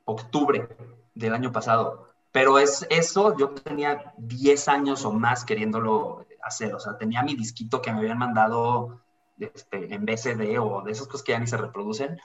[0.05, 0.69] octubre
[1.15, 2.09] del año pasado.
[2.33, 6.75] Pero es eso, yo tenía 10 años o más queriéndolo hacer.
[6.75, 9.01] O sea, tenía mi disquito que me habían mandado
[9.39, 12.19] este, en BCD o de esas cosas que ya ni se reproducen,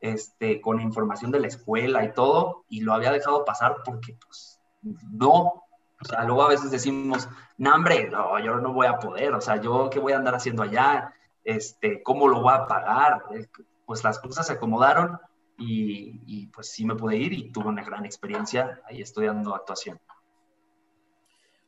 [0.00, 4.58] este, con información de la escuela y todo, y lo había dejado pasar porque, pues,
[4.82, 5.62] no,
[6.02, 9.40] o sea, luego a veces decimos, no, hombre, no, yo no voy a poder, o
[9.40, 13.22] sea, yo qué voy a andar haciendo allá, este, cómo lo voy a pagar.
[13.34, 13.46] Eh,
[13.86, 15.18] pues las cosas se acomodaron
[15.58, 20.00] y, pues sí me pude ir y tuve una gran experiencia ahí estudiando actuación.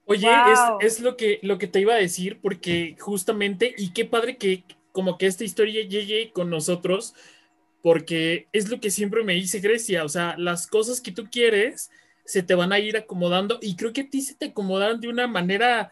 [0.06, 0.28] Oye,
[0.80, 4.64] es, lo, que, lo que te iba a decir, porque justamente, y qué padre que
[4.92, 7.14] como que esta historia llegue con nosotros,
[7.82, 11.90] porque es lo que siempre me dice Grecia, o sea, las cosas que tú quieres,
[12.24, 15.08] se te van a ir acomodando y creo que a ti se te acomodaron de
[15.08, 15.90] una manera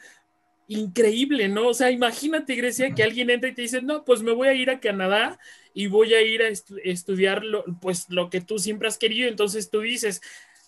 [0.68, 1.68] increíble, ¿no?
[1.68, 4.55] O sea, imagínate, Grecia, que alguien entra y te dice, no, pues me voy a
[4.55, 5.38] ir a Canadá
[5.75, 9.29] y voy a ir a estudiar lo, pues lo que tú siempre has querido.
[9.29, 10.23] Entonces tú dices,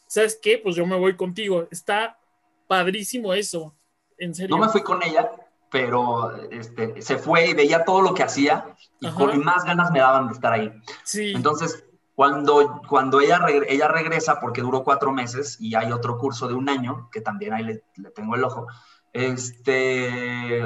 [0.06, 0.58] ¿sabes qué?
[0.58, 1.68] Pues yo me voy contigo.
[1.70, 2.18] Está
[2.66, 3.74] padrísimo eso,
[4.18, 4.56] en serio.
[4.56, 5.30] No me fui con ella,
[5.70, 10.00] pero este, se fue y veía todo lo que hacía y con más ganas me
[10.00, 10.72] daban de estar ahí.
[11.02, 11.32] Sí.
[11.34, 16.54] Entonces, cuando, cuando ella, ella regresa, porque duró cuatro meses y hay otro curso de
[16.54, 18.68] un año, que también ahí le, tengo el ojo,
[19.12, 20.62] este,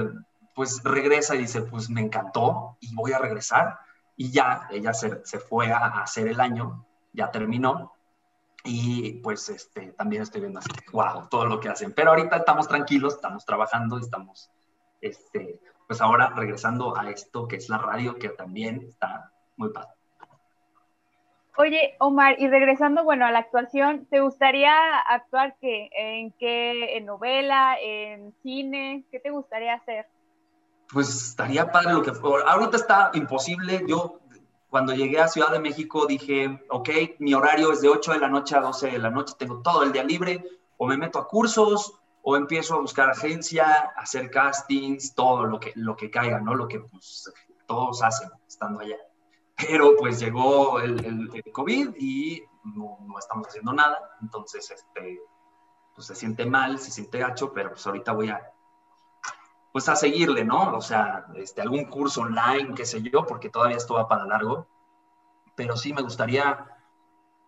[0.54, 3.78] pues regresa y dice, pues me encantó y voy a regresar.
[4.16, 7.92] Y ya, ella se, se fue a, hacer el año, ya terminó.
[8.64, 11.94] Y pues este, también estoy viendo así, wow, todo lo que hacen.
[11.94, 14.50] Pero ahorita estamos tranquilos, estamos trabajando, estamos,
[15.00, 19.97] este, pues ahora regresando a esto que es la radio, que también está muy padre.
[21.61, 25.90] Oye, Omar, y regresando, bueno, a la actuación, ¿te gustaría actuar qué?
[25.92, 26.97] ¿En qué?
[26.97, 27.77] ¿En novela?
[27.83, 29.05] ¿En cine?
[29.11, 30.07] ¿Qué te gustaría hacer?
[30.92, 32.12] Pues estaría padre lo que...
[32.47, 33.83] Ahorita está imposible.
[33.88, 34.21] Yo
[34.71, 38.29] cuando llegué a Ciudad de México dije, ok, mi horario es de 8 de la
[38.29, 40.44] noche a 12 de la noche, tengo todo el día libre,
[40.77, 45.73] o me meto a cursos, o empiezo a buscar agencia, hacer castings, todo lo que,
[45.75, 46.55] lo que caiga, ¿no?
[46.55, 47.33] Lo que pues,
[47.66, 49.08] todos hacen estando allá.
[49.66, 55.21] Pero pues llegó el, COVID y no, no, estamos haciendo nada, entonces este,
[55.94, 58.53] pues se siente mal, se siente gacho, pero pues ahorita voy a
[59.73, 60.77] pues a seguirle, ¿no?
[60.77, 64.66] O sea, este, algún curso online, qué sé yo, porque todavía esto va para largo.
[65.55, 66.66] Pero sí me gustaría,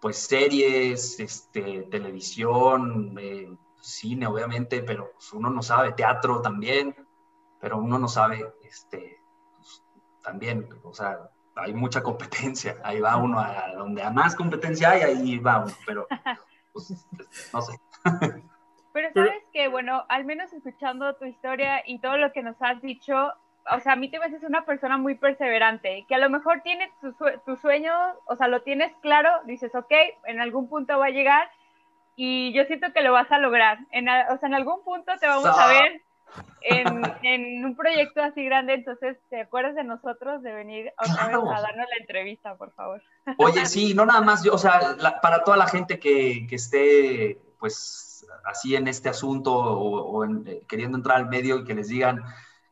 [0.01, 6.94] pues, series, este, televisión, eh, cine, obviamente, pero pues, uno no sabe, teatro también,
[7.61, 9.20] pero uno no sabe, este,
[9.57, 9.83] pues,
[10.23, 12.76] también, o sea, hay mucha competencia.
[12.82, 16.06] Ahí va uno a donde a más competencia hay, ahí va uno, pero
[16.72, 17.06] pues,
[17.52, 17.80] no sé.
[18.92, 22.80] Pero sabes que, bueno, al menos escuchando tu historia y todo lo que nos has
[22.82, 23.32] dicho,
[23.70, 26.90] o sea, a mí te ves una persona muy perseverante, que a lo mejor tienes
[27.00, 27.92] tu, sueño,
[28.26, 29.92] o sea, lo tienes claro, dices, ok,
[30.24, 31.50] en algún punto va a llegar
[32.16, 33.78] y yo siento que lo vas a lograr.
[33.92, 36.02] En, o sea, en algún punto te vamos a ver
[36.62, 41.36] en, en, un proyecto así grande, entonces, ¿te acuerdas de nosotros de venir otra vez
[41.36, 43.02] a darnos la entrevista, por favor?
[43.38, 47.40] Oye, sí, no nada más, yo, o sea, para toda la gente que, que, esté,
[47.58, 52.22] pues, así en este asunto o, eh, queriendo entrar al medio y que les digan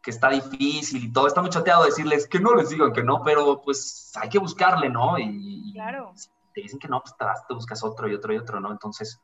[0.02, 3.22] que está difícil y todo, está muy chateado decirles que no les digan que no,
[3.22, 5.18] pero pues hay que buscarle, ¿no?
[5.18, 6.12] Y, claro.
[6.54, 8.70] te dicen que no, pues te buscas otro y otro y otro, ¿no?
[8.70, 9.20] Entonces,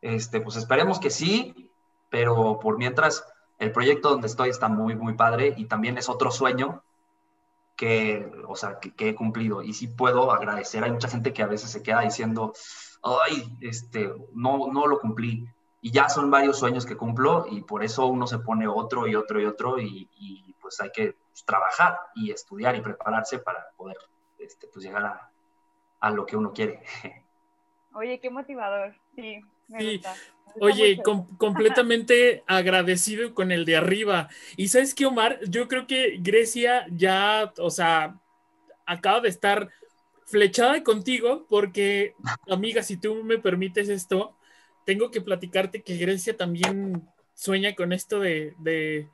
[0.00, 1.70] este, pues esperemos que sí,
[2.10, 3.24] pero por mientras
[3.60, 6.82] el proyecto donde estoy está muy, muy padre y también es otro sueño
[7.76, 9.62] que, o sea, que, he cumplido.
[9.62, 10.82] Y sí puedo agradecer.
[10.82, 12.54] Hay mucha gente que a veces se queda diciendo,
[13.02, 15.46] ay, este, no, no lo cumplí.
[15.82, 19.14] Y ya son varios sueños que cumplo y por eso uno se pone otro y
[19.14, 20.08] otro y otro y,
[20.60, 23.96] pues hay que trabajar y estudiar y prepararse para poder
[24.38, 25.30] este, pues llegar a,
[26.00, 26.82] a lo que uno quiere.
[27.94, 28.94] Oye, qué motivador.
[29.14, 30.02] Sí, me sí.
[30.58, 31.00] Oye,
[31.38, 34.28] completamente agradecido con el de arriba.
[34.56, 38.18] Y sabes qué, Omar, yo creo que Grecia ya, o sea,
[38.86, 39.68] acaba de estar
[40.26, 42.14] flechada contigo porque,
[42.48, 44.36] amiga, si tú me permites esto,
[44.84, 49.08] tengo que platicarte que Grecia también sueña con esto de, de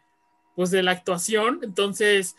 [0.54, 1.60] pues, de la actuación.
[1.62, 2.36] Entonces,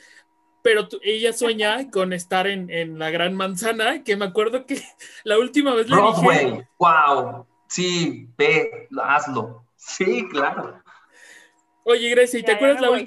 [0.61, 4.81] pero ella sueña con estar en, en, la Gran Manzana, que me acuerdo que
[5.23, 6.67] la última vez le dije...
[6.77, 9.65] wow Sí, ve, hazlo.
[9.75, 10.81] Sí, claro.
[11.89, 12.97] Oye, Grecia, ¿y te acuerdas la, la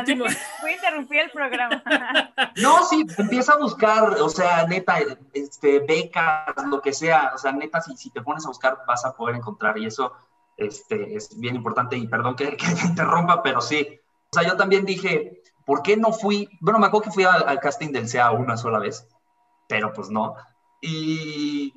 [0.00, 0.26] última?
[0.60, 1.82] Voy a interrumpir el programa.
[2.56, 4.98] No, sí, empieza a buscar, o sea, neta,
[5.32, 9.04] este, becas, lo que sea, o sea, neta, si, si te pones a buscar vas
[9.04, 10.12] a poder encontrar y eso
[10.56, 14.00] este, es bien importante y perdón que, que te interrumpa, pero sí.
[14.32, 16.48] O sea, yo también dije, ¿por qué no fui?
[16.60, 19.06] Bueno, me acuerdo que fui al, al casting del CEA una sola vez,
[19.68, 20.34] pero pues no.
[20.80, 21.72] Y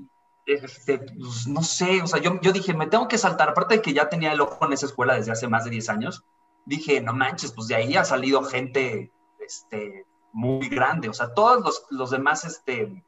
[0.45, 3.81] este, pues, no sé, o sea, yo, yo dije, me tengo que saltar, aparte de
[3.81, 6.25] que ya tenía el ojo en esa escuela desde hace más de 10 años,
[6.65, 11.63] dije, no manches, pues de ahí ha salido gente este, muy grande, o sea, todos
[11.63, 13.03] los, los demás este,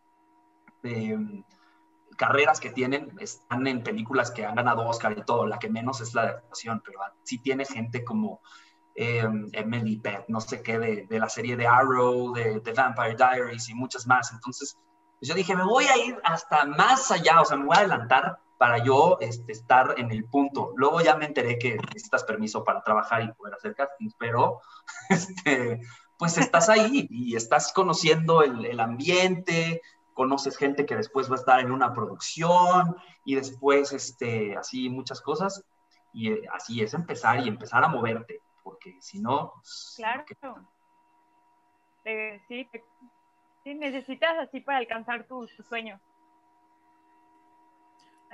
[0.84, 1.44] em,
[2.18, 6.02] carreras que tienen están en películas que han ganado Oscar y todo, la que menos
[6.02, 8.42] es la de actuación, pero sí tiene gente como
[8.96, 13.16] em, Emily Pett, no sé qué, de, de, la serie de Arrow, de, de Vampire
[13.16, 14.78] Diaries y muchas más, entonces
[15.24, 17.80] pues yo dije, me voy a ir hasta más allá, o sea, me voy a
[17.80, 20.74] adelantar para yo este, estar en el punto.
[20.76, 24.60] Luego ya me enteré que necesitas permiso para trabajar y poder hacer castings, pero
[25.10, 25.80] este,
[26.18, 29.82] pues estás ahí y estás conociendo el, el, ambiente,
[30.14, 35.22] conoces gente que después va a estar en una producción y después, este, así muchas
[35.22, 35.64] cosas.
[36.12, 39.54] Y eh, así es empezar y empezar a moverte, porque si no...
[39.54, 40.26] Pues, claro.
[42.04, 42.68] Eh, sí,
[43.64, 46.00] Sí, necesitas así para alcanzar tu, sueño.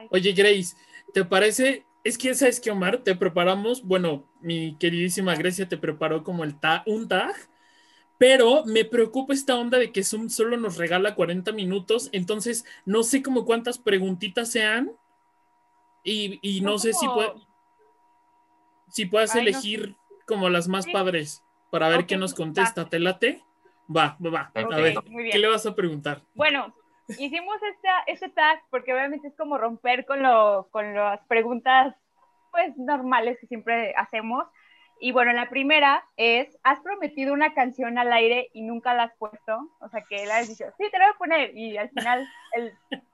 [0.10, 0.76] Oye, Grace,
[1.14, 1.86] ¿te parece?
[2.04, 3.00] Es que, ¿sabes que Omar?
[3.00, 7.36] Te preparamos, bueno, mi queridísima Grecia te preparó como el ta un tag,
[8.18, 13.04] pero me preocupa esta onda de que Zoom solo nos regala 40 minutos, entonces no
[13.04, 14.92] sé como cuántas preguntitas sean
[16.04, 17.34] y, no, sé si, puede,
[18.88, 22.90] si puedes elegir como las más padres para ver qué nos contesta.
[22.90, 23.44] ¿Te late?
[23.90, 24.52] Va, va, va.
[24.54, 24.96] a ver,
[25.32, 26.22] ¿qué le vas a preguntar?
[26.36, 26.74] Bueno,
[27.08, 31.96] hicimos esta, este tag porque obviamente es como romper con, lo, con las preguntas
[32.52, 34.46] pues normales que siempre hacemos.
[35.02, 39.14] Y bueno, la primera es, ¿has prometido una canción al aire y nunca la has
[39.18, 39.70] puesto?
[39.80, 42.28] O sea, que la has dicho, sí, te la voy a poner y al final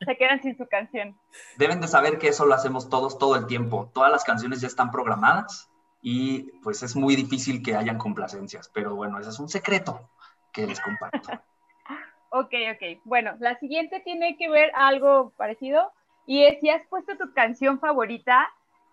[0.05, 1.15] se quedan sin su canción.
[1.57, 3.91] Deben de saber que eso lo hacemos todos todo el tiempo.
[3.93, 5.69] Todas las canciones ya están programadas
[6.01, 10.09] y pues es muy difícil que hayan complacencias, pero bueno, ese es un secreto
[10.55, 11.31] que les comparto.
[12.29, 13.01] ok, ok.
[13.03, 15.91] Bueno, la siguiente tiene que ver algo parecido
[16.25, 18.47] y es si has puesto tu canción favorita,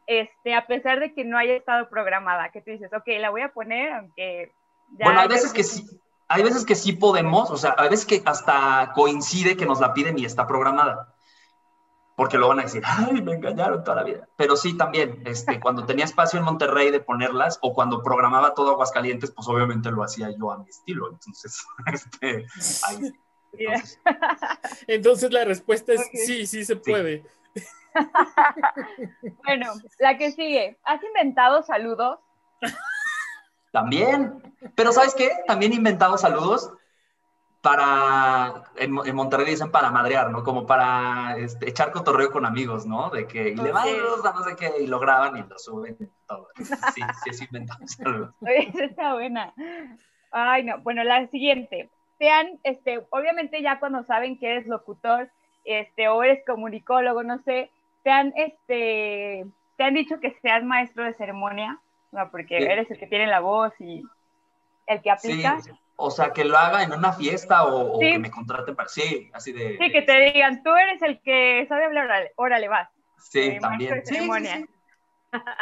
[0.06, 3.42] este, a pesar de que no haya estado programada, que tú dices, ok, la voy
[3.42, 4.52] a poner, aunque
[4.98, 5.06] ya...
[5.06, 5.84] Bueno, hay veces que sí,
[6.28, 9.94] hay veces que sí podemos, o sea, hay veces que hasta coincide que nos la
[9.94, 11.11] piden y está programada.
[12.16, 14.28] Porque lo van a decir, ay, me engañaron toda la vida.
[14.36, 18.72] Pero sí, también, este, cuando tenía espacio en Monterrey de ponerlas, o cuando programaba todo
[18.72, 21.10] Aguascalientes, pues obviamente lo hacía yo a mi estilo.
[21.10, 22.46] Entonces, este,
[22.88, 23.12] ahí.
[24.86, 27.24] Entonces, la respuesta es sí, sí se puede.
[29.44, 30.78] bueno, la que sigue.
[30.84, 32.18] ¿Has inventado saludos?
[33.72, 34.54] También.
[34.74, 35.30] Pero ¿sabes qué?
[35.46, 36.72] También he inventado saludos
[37.62, 40.42] para, en, Monterrey dicen para madrear, ¿no?
[40.42, 43.08] Como para este, echar cotorreo con amigos, ¿no?
[43.10, 45.96] De que y le van a no sé qué, y lo graban y lo suben
[46.00, 46.48] y todo.
[46.56, 48.34] Sí, sí, es inventado saludos.
[48.40, 49.54] Esa está buena.
[50.32, 50.78] Ay, no.
[50.78, 51.88] Bueno, la siguiente.
[52.18, 55.30] Sean, este, obviamente ya cuando saben que eres locutor,
[55.64, 57.70] este, o eres comunicólogo, no sé,
[58.02, 59.46] te han, este,
[59.76, 61.78] te han dicho que seas maestro de ceremonia,
[62.10, 62.28] ¿no?
[62.32, 64.02] porque eres el que tiene la voz y
[64.86, 65.60] el que aplica.
[65.60, 65.70] Sí.
[66.04, 68.88] O sea, que lo haga en una fiesta o, que me contraten para...
[68.88, 69.78] Sí, así de...
[69.78, 72.90] Sí, que te digan, tú eres el que sabe hablar, órale, vas.
[73.18, 74.04] Sí, eh, también.
[74.04, 74.66] Sí, sí,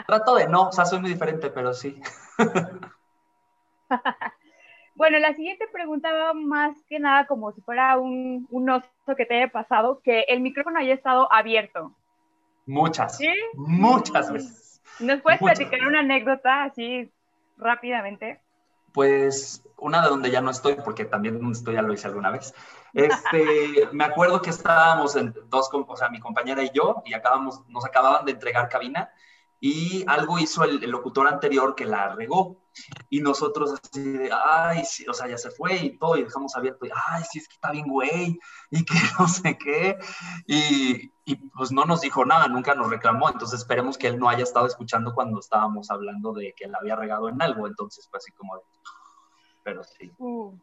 [0.07, 2.01] Trato de no, o sea, soy muy diferente, pero sí.
[4.95, 9.27] bueno, la siguiente pregunta va más que nada como si fuera un, un oso que
[9.27, 11.95] te haya pasado, que el micrófono haya estado abierto.
[12.67, 13.19] Muchas.
[13.19, 13.29] ¿Sí?
[13.55, 14.83] Muchas veces.
[15.01, 17.11] ¿Nos puedes platicar una anécdota así
[17.57, 18.41] rápidamente?
[18.93, 22.31] Pues una de donde ya no estoy, porque también donde estoy ya lo hice alguna
[22.31, 22.55] vez.
[22.93, 27.67] Este, me acuerdo que estábamos en dos, o sea, mi compañera y yo, y acabamos,
[27.69, 29.11] nos acababan de entregar cabina,
[29.61, 32.57] y algo hizo el, locutor anterior que la regó.
[33.11, 36.57] Y nosotros así de, ay, sí, o sea, ya se fue y todo, y dejamos
[36.57, 38.39] abierto, y, ay, sí, es que está bien, güey,
[38.71, 39.99] y que no sé qué.
[40.47, 41.09] Y,
[41.57, 44.67] pues no nos dijo nada, nunca nos reclamó, entonces esperemos que él no haya estado
[44.67, 48.61] escuchando cuando estábamos hablando de que él había regado en algo, entonces fue así como
[49.63, 50.11] pero sí.
[50.19, 50.57] Uh.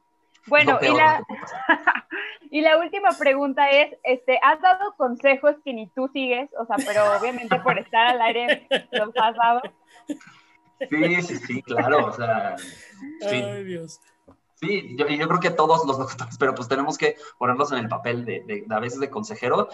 [0.47, 1.23] Bueno, y la,
[2.51, 6.49] y la última pregunta es, este, ¿has dado consejos que ni tú sigues?
[6.59, 9.61] O sea, pero obviamente por estar al aire los has dado.
[10.89, 13.35] Sí, sí, sí, claro, o sea, sí.
[13.35, 13.99] Ay, Dios.
[14.59, 17.87] Sí, yo, yo creo que todos los doctores, pero pues tenemos que ponernos en el
[17.87, 19.69] papel de, de, a veces de consejero.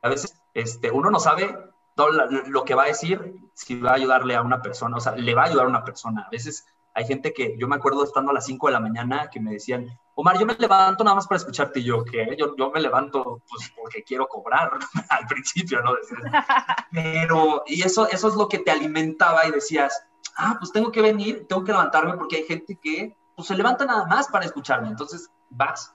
[0.00, 1.54] A veces este, uno no sabe
[1.94, 5.14] todo lo que va a decir, si va a ayudarle a una persona, o sea,
[5.14, 6.22] le va a ayudar a una persona.
[6.22, 9.28] A veces hay gente que, yo me acuerdo estando a las 5 de la mañana,
[9.30, 11.80] que me decían, Omar, yo me levanto nada más para escucharte.
[11.80, 12.36] Y yo, ¿qué?
[12.38, 14.70] Yo, yo me levanto pues porque quiero cobrar
[15.10, 15.92] al principio, ¿no?
[16.92, 21.02] Pero, y eso, eso es lo que te alimentaba y decías, ah, pues tengo que
[21.02, 24.86] venir, tengo que levantarme porque hay gente que pues, se levanta nada más para escucharme.
[24.86, 25.94] Entonces, vas.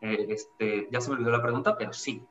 [0.00, 2.26] Eh, este, ya se me olvidó la pregunta, pero sí.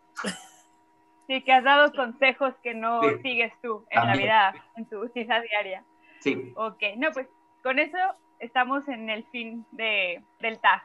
[1.28, 5.40] Sí, que has dado consejos que no sigues tú en la vida, en tu vida
[5.42, 5.86] diaria.
[6.22, 6.52] Sí.
[6.56, 7.28] Ok, no, pues
[7.64, 7.98] con eso
[8.40, 10.82] estamos en el fin de, del tag.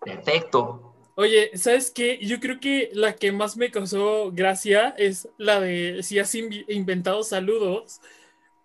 [0.00, 0.94] Perfecto.
[1.14, 2.18] Oye, ¿sabes qué?
[2.22, 7.22] Yo creo que la que más me causó gracia es la de si has inventado
[7.22, 8.00] saludos,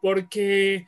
[0.01, 0.87] porque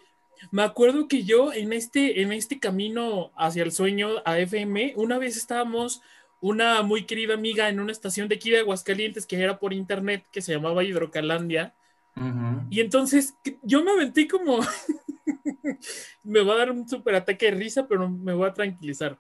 [0.51, 5.17] me acuerdo que yo en este, en este camino hacia el sueño a FM, una
[5.17, 6.01] vez estábamos
[6.39, 10.25] una muy querida amiga en una estación de aquí de Aguascalientes que era por internet,
[10.31, 11.73] que se llamaba Hidrocalandia.
[12.71, 14.59] Y entonces yo me aventé como
[16.23, 19.17] me va a dar un súper ataque de risa, pero me voy a tranquilizar.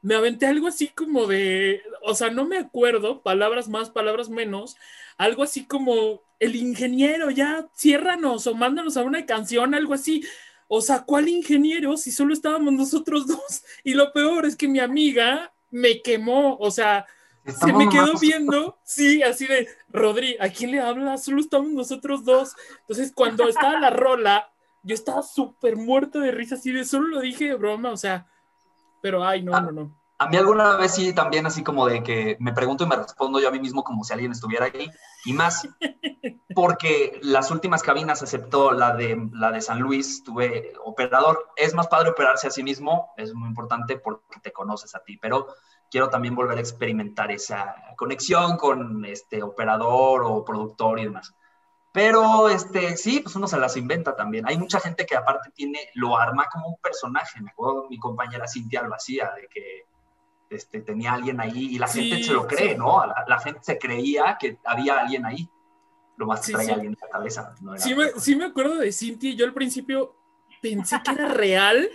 [0.00, 4.76] Me aventé algo así como de, o sea, no me acuerdo, palabras más, palabras menos,
[5.16, 10.24] algo así como, el ingeniero, ya, ciérranos o mándanos a una canción, algo así.
[10.68, 13.64] O sea, ¿cuál ingeniero si solo estábamos nosotros dos?
[13.82, 17.06] Y lo peor es que mi amiga me quemó, o sea,
[17.46, 21.16] se me quedó viendo, sí, así de, Rodri, ¿a quién le habla?
[21.16, 22.54] Solo estamos nosotros dos.
[22.80, 24.52] Entonces, cuando estaba la rola,
[24.82, 28.26] yo estaba súper muerto de risa, así de solo lo dije de broma, o sea,
[29.00, 29.98] pero ay, no, no, no.
[30.20, 33.38] A mí alguna vez sí también así como de que me pregunto y me respondo
[33.40, 34.90] yo a mí mismo como si alguien estuviera ahí.
[35.24, 35.68] Y más
[36.56, 41.46] porque las últimas cabinas aceptó la de, la de San Luis, tuve operador.
[41.54, 45.16] Es más padre operarse a sí mismo, es muy importante porque te conoces a ti,
[45.18, 45.46] pero
[45.88, 51.32] quiero también volver a experimentar esa conexión con este operador o productor y demás.
[51.92, 54.46] Pero este, sí, pues uno se las inventa también.
[54.46, 57.40] Hay mucha gente que aparte tiene, lo arma como un personaje.
[57.40, 59.86] Me acuerdo mi compañera Cintia lo hacía, de que
[60.50, 63.04] este, tenía alguien ahí y la gente se lo cree, ¿no?
[63.26, 65.48] La, gente se creía que había alguien ahí.
[66.16, 67.54] Lo más que traía alguien en la cabeza.
[67.76, 69.34] sí, me, sí, me, acuerdo de Cintia.
[69.34, 70.16] Yo al principio
[70.60, 71.88] pensé que era real.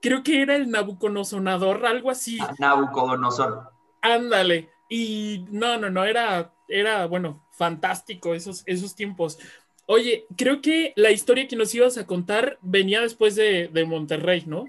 [0.00, 2.38] Creo que era el Nabucodonosor, algo así.
[2.40, 3.72] Ah, Nabucodonosor.
[4.02, 4.70] Ándale.
[4.88, 9.38] Y no, no, no, era, era, bueno, fantástico esos, esos tiempos.
[9.86, 14.66] Oye, creo que la historia que nos ibas a contar venía después de, Monterrey, ¿no?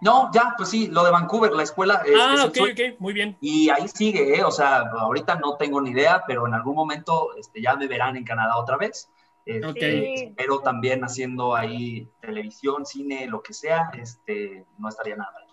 [0.00, 2.02] No, ya, pues sí, lo de Vancouver, la escuela.
[2.04, 3.36] Es, ah, ok, ok, muy bien.
[3.40, 4.44] Y ahí sigue, ¿eh?
[4.44, 8.16] o sea, ahorita no tengo ni idea, pero en algún momento este, ya me verán
[8.16, 9.08] en Canadá otra vez.
[9.46, 15.46] Este, Pero también haciendo ahí televisión, cine, lo que sea, este, no estaría nada.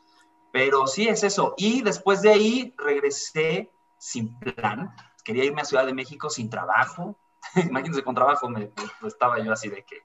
[0.52, 1.54] Pero sí es eso.
[1.58, 4.92] Y después de ahí regresé sin plan.
[5.24, 7.18] Quería irme a Ciudad de México sin trabajo.
[7.56, 8.72] Imagínense con trabajo, me,
[9.06, 10.04] estaba yo así de que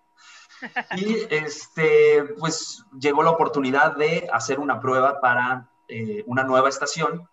[0.96, 7.28] y este, pues llegó la oportunidad de hacer una prueba para eh, una nueva estación.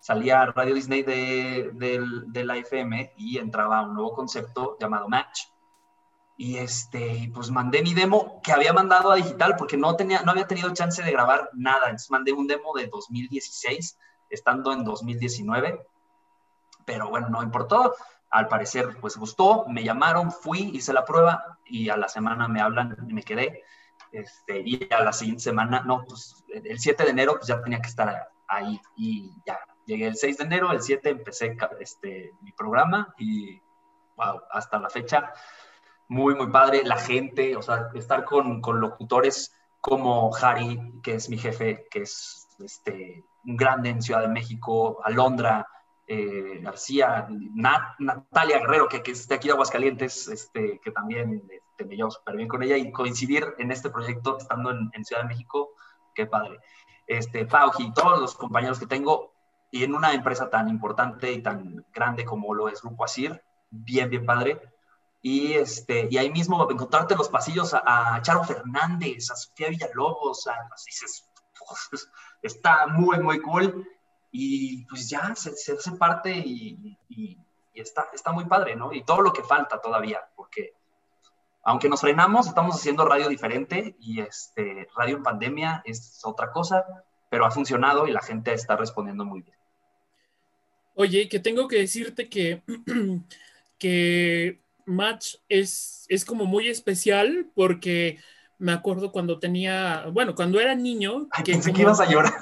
[0.00, 5.44] Salía Radio Disney de, de, la FM y entraba un nuevo concepto llamado Match.
[6.36, 10.32] Y este, pues mandé mi demo que había mandado a digital porque no, tenía, no
[10.32, 11.86] había tenido chance de grabar nada.
[11.86, 15.86] Entonces mandé un demo de 2016, estando en 2019.
[16.84, 17.94] Pero bueno, no importó
[18.30, 22.60] al parecer pues gustó, me llamaron, fui, hice la prueba y a la semana me
[22.60, 23.62] hablan y me quedé.
[24.10, 27.80] Este, y a la siguiente semana, no, pues el 7 de enero pues ya tenía
[27.80, 29.58] que estar ahí y ya.
[29.86, 33.60] Llegué el 6 de enero, el 7 empecé este, mi programa y
[34.16, 35.32] wow, hasta la fecha
[36.08, 36.82] muy, muy padre.
[36.84, 42.02] La gente, o sea, estar con, con locutores como Harry, que es mi jefe, que
[42.02, 45.66] es este, un grande en Ciudad de México, Alondra,
[46.06, 47.26] eh, García,
[47.98, 52.48] Natalia Guerrero, que, que aquí de Aguascalientes, este, que también este, me llevo súper bien
[52.48, 55.70] con ella y coincidir en este proyecto estando en, Ciudad de México,
[56.14, 56.60] qué padre.
[57.06, 59.32] Este, Pauji, todos los compañeros que tengo
[59.70, 64.10] y en una empresa tan importante y tan grande como lo es Grupo Asir, bien,
[64.10, 64.60] bien padre.
[65.22, 70.46] Y, este, y ahí mismo encontrarte en los pasillos a, Charo Fernández, a Sofía Villalobos,
[70.48, 71.30] a, dices,
[72.42, 73.88] está muy, muy cool
[74.36, 76.98] y pues ya se, hace parte y,
[77.72, 78.92] está, está muy padre, ¿no?
[78.92, 80.72] Y todo lo que falta todavía, porque
[81.62, 86.84] aunque nos frenamos, estamos haciendo radio diferente y este, radio en pandemia es otra cosa,
[87.30, 89.56] pero ha funcionado y la gente está respondiendo muy bien.
[90.96, 92.64] Oye, que tengo que decirte que,
[93.78, 98.18] que Match es, es como muy especial porque
[98.58, 101.28] me acuerdo cuando tenía, bueno, cuando era niño.
[101.44, 102.32] que pensé que ibas a llorar.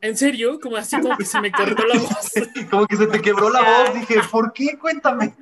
[0.00, 2.32] En serio, como así como que se me cortó la voz.
[2.70, 4.78] como que se te quebró la voz, dije, ¿por qué?
[4.78, 5.34] Cuéntame.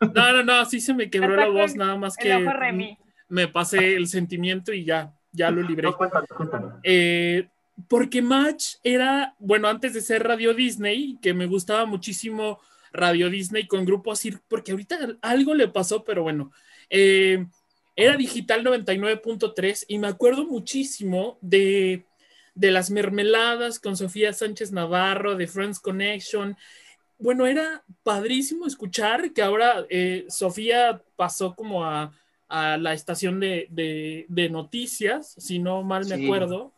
[0.00, 2.96] No, no, no, sí se me quebró la voz, nada más que
[3.28, 5.88] me pasé el sentimiento y ya, ya lo libré.
[5.88, 6.72] No, cuéntame, cuéntame.
[6.82, 7.48] Eh,
[7.88, 12.60] porque Match era, bueno, antes de ser Radio Disney, que me gustaba muchísimo
[12.92, 16.52] Radio Disney con Grupo Asir, porque ahorita algo le pasó, pero bueno.
[16.90, 17.46] Eh,
[17.96, 22.04] era digital 99.3 y me acuerdo muchísimo de,
[22.54, 26.56] las mermeladas con Sofía Sánchez Navarro, de Friends Connection.
[27.18, 32.12] Bueno, era padrísimo escuchar que ahora eh, Sofía pasó como a,
[32.48, 36.72] la estación de, noticias, si no mal me acuerdo.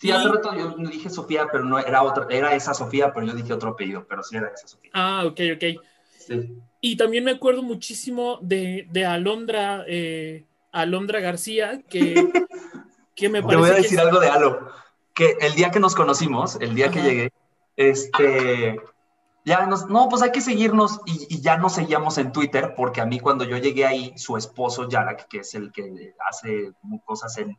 [0.00, 3.32] Sí, hace rato yo dije Sofía, pero no era otra, era esa Sofía, pero yo
[3.32, 4.90] dije otro apellido, pero sí era esa Sofía.
[4.92, 5.80] Ah, ok, ok.
[6.18, 6.58] Sí.
[6.86, 12.14] Y también me acuerdo muchísimo de, Alondra, eh, Alondra García, que,
[13.16, 13.56] que me parece.
[13.56, 14.68] Te voy a decir algo de Alo.
[15.14, 17.32] Que el día que nos conocimos, el día que llegué,
[17.74, 18.78] este.
[19.46, 23.06] Ya nos, no, pues hay que seguirnos y, ya nos seguíamos en Twitter, porque a
[23.06, 26.74] mí cuando yo llegué ahí, su esposo Yarak, que es el que hace
[27.06, 27.58] cosas en,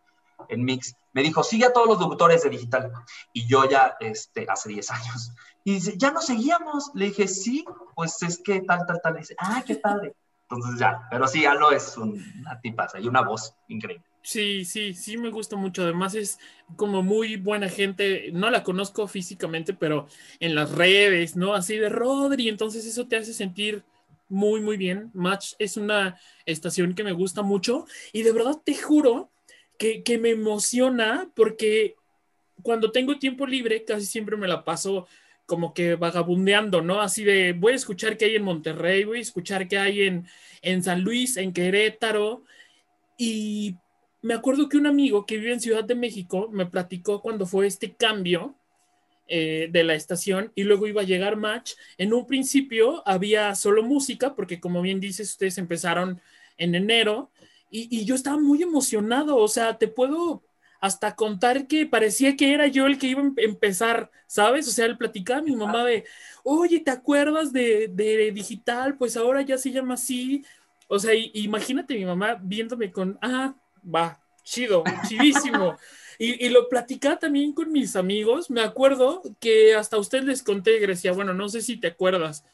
[0.50, 2.92] en Mix, me dijo, sigue a todos los locutores de digital.
[3.34, 5.32] Y yo ya, este, hace 10 años.
[5.66, 6.92] Y dice, ya nos seguíamos.
[6.94, 9.18] Le dije, sí, pues es que tal, tal, tal.
[9.18, 10.16] dice, ah, qué padre.
[10.50, 14.06] Entonces ya, pero sí, Alo es una tipaza y una voz increíble.
[14.22, 15.84] Sí, sí, sí me gusta mucho.
[15.84, 16.40] Además es
[16.78, 18.30] como muy buena gente.
[18.32, 20.08] No la conozco físicamente, pero
[20.40, 21.54] en las redes, ¿no?
[21.54, 22.48] Así de Rodri.
[22.48, 23.84] Entonces eso te hace sentir
[24.30, 25.12] muy, muy bien.
[25.14, 29.32] Match es una estación que me gusta mucho y de verdad te juro
[29.78, 31.96] que, me emociona porque
[32.64, 35.08] cuando tengo tiempo libre casi siempre me la paso
[35.46, 37.02] como que vagabundeando, ¿no?
[37.02, 40.28] Así de, voy a escuchar qué hay en Monterrey, voy a escuchar qué hay en,
[40.62, 42.44] en San Luis, en Querétaro.
[43.18, 43.76] Y
[44.22, 47.68] me acuerdo que un amigo que vive en Ciudad de México me platicó cuando fue
[47.68, 48.56] este cambio
[49.28, 51.74] eh, de la estación y luego iba a llegar Match.
[51.98, 56.22] En un principio había solo música, porque como bien dices, ustedes empezaron
[56.58, 57.32] en enero
[57.72, 60.44] y, yo estaba muy emocionado, o sea, te puedo
[60.80, 64.68] hasta contar que parecía que era yo el que iba a em-, empezar, ¿sabes?
[64.68, 66.06] O sea, él platicaba a mi mamá de,
[66.44, 67.88] oye, ¿te acuerdas de,
[68.34, 68.98] digital?
[68.98, 70.46] Pues ahora ya se llama así.
[70.88, 75.78] O sea, imagínate mi mamá viéndome con, ah, va, chido, chidísimo.
[76.18, 78.50] Y, lo platicaba también con mis amigos.
[78.50, 82.46] Me acuerdo que hasta usted les conté, Grecia, bueno, no sé si te acuerdas.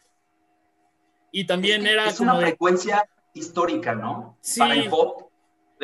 [1.32, 2.08] Y también era...
[2.08, 4.36] Es una frecuencia histórica, ¿no?
[4.42, 4.60] Sí.
[4.60, 5.31] Para el pop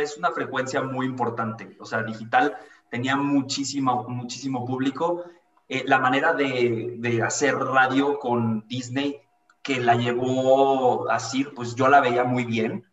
[0.04, 1.76] es una frecuencia muy importante.
[1.80, 2.58] O sea, digital
[2.90, 5.24] tenía muchísimo, muchísimo público.
[5.70, 9.20] Eh, la manera de, de, hacer radio con Disney
[9.62, 12.86] que la llevó así, pues yo la veía muy bien,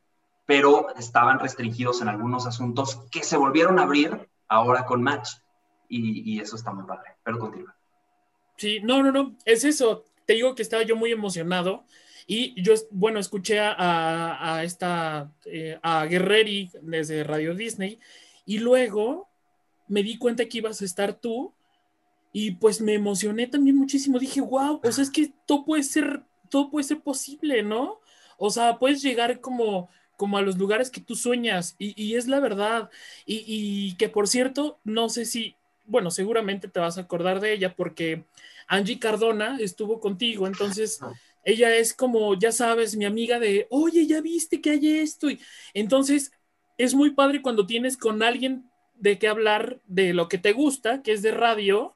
[0.45, 5.31] pero estaban restringidos en algunos asuntos que se volvieron a abrir ahora con Match.
[5.89, 7.77] Y, y eso está muy padre, pero continúa.
[8.57, 10.05] Sí, no, no, no, es eso.
[10.25, 11.85] Te digo que estaba yo muy emocionado
[12.27, 17.99] y yo, bueno, escuché a, esta, eh, a Guerreri desde Radio Disney
[18.47, 19.29] y luego
[19.89, 21.53] me di cuenta que ibas a estar tú
[22.33, 24.19] y pues me emocioné también muchísimo.
[24.19, 28.01] Dije, wow, o sea, es que todo puede ser, todo puede ser posible, ¿no?
[28.39, 32.41] O sea, puedes llegar como, como a los lugares que tú sueñas y, es la
[32.41, 32.91] verdad.
[33.27, 35.55] Y, que por cierto, no sé si,
[35.85, 38.25] bueno, seguramente te vas a acordar de ella porque
[38.67, 41.01] Angie Cardona estuvo contigo, entonces
[41.45, 45.31] ella es como, ya sabes, mi amiga de, oye, ya viste que hay esto.
[45.31, 45.41] Y
[45.75, 46.33] entonces
[46.79, 51.03] es muy padre cuando tienes con alguien de qué hablar de lo que te gusta,
[51.03, 51.95] que es de radio.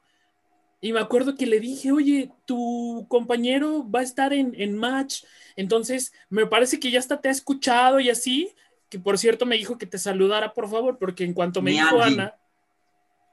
[0.81, 5.23] Y me acuerdo que le dije, oye, tu compañero va a estar en, en Match.
[5.55, 8.53] Entonces, me parece que ya hasta te ha escuchado y así,
[8.89, 12.01] que por cierto me dijo que te saludara, por favor, porque en cuanto me dijo
[12.01, 12.35] Ana.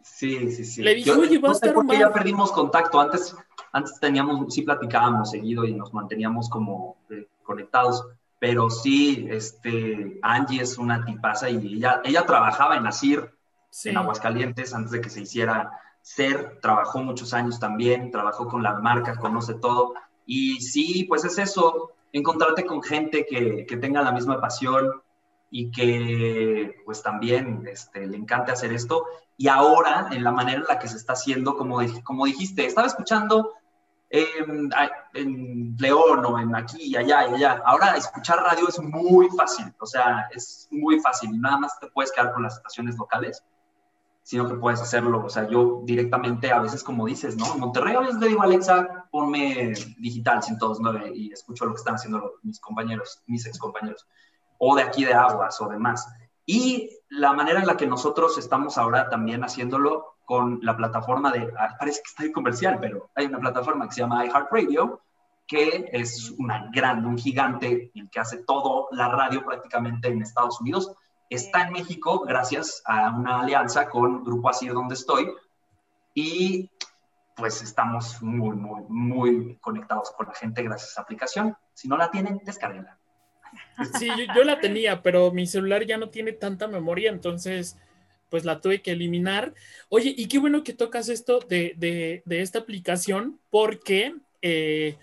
[0.02, 0.82] Sí, sí, sí.
[0.82, 3.00] Le dije, oye, va a estar porque ya perdimos contacto.
[3.00, 3.34] Antes,
[3.76, 8.06] antes teníamos, sí platicábamos seguido y nos manteníamos como eh, conectados.
[8.38, 13.30] Pero sí, este, Angie es una tipaza y ella, ella trabajaba en Asir,
[13.70, 13.90] sí.
[13.90, 18.74] en Aguascalientes, antes de que se hiciera ser, trabajó muchos años también, trabajó con la
[18.74, 19.94] marca, conoce todo.
[20.24, 25.02] Y sí, pues es eso, encontrarte con gente que, que tenga la misma pasión
[25.50, 29.04] y que pues también este, le encante hacer esto.
[29.36, 32.86] Y ahora, en la manera en la que se está haciendo, como, como dijiste, estaba
[32.86, 33.52] escuchando
[34.16, 34.70] en,
[35.14, 37.62] en, León o en aquí y allá y allá.
[37.64, 41.40] Ahora escuchar radio es muy fácil, o sea, es muy fácil.
[41.40, 43.42] Nada más te puedes quedar con las estaciones locales,
[44.22, 45.24] sino que puedes hacerlo.
[45.24, 47.52] O sea, yo directamente, a veces como dices, ¿no?
[47.52, 51.94] En Monterrey a veces le digo Alexa, ponme digital 102.9 y escucho lo que están
[51.94, 54.06] haciendo mis compañeros, mis ex compañeros,
[54.58, 56.08] o de aquí de Aguas o demás.
[56.44, 61.50] Y la manera en la que nosotros estamos ahora también haciéndolo con la plataforma de,
[61.78, 65.00] parece que está en comercial, pero hay una plataforma que se llama iHeartRadio,
[65.46, 70.60] que es una grande, un gigante, el que hace todo la radio prácticamente en Estados
[70.60, 70.92] Unidos.
[71.30, 75.32] Está en México gracias a una alianza con Grupo Asir, donde estoy,
[76.12, 76.70] y
[77.36, 81.56] pues estamos muy, muy, muy conectados con la gente gracias a esa aplicación.
[81.72, 82.98] Si no la tienen, descarguenla.
[83.98, 87.78] Sí, yo, yo, la tenía, pero mi celular ya no tiene tanta memoria, entonces
[88.28, 89.54] pues la tuve que eliminar.
[89.88, 94.96] Oye, y qué bueno que tocas esto de, de, de esta aplicación, porque eh,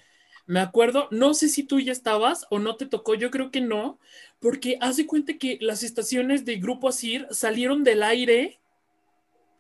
[0.46, 3.62] me acuerdo, no sé si tú ya estabas o no te tocó, yo creo que
[3.62, 4.00] no,
[4.40, 8.60] porque hace cuenta que las estaciones de Grupo Asir salieron del aire,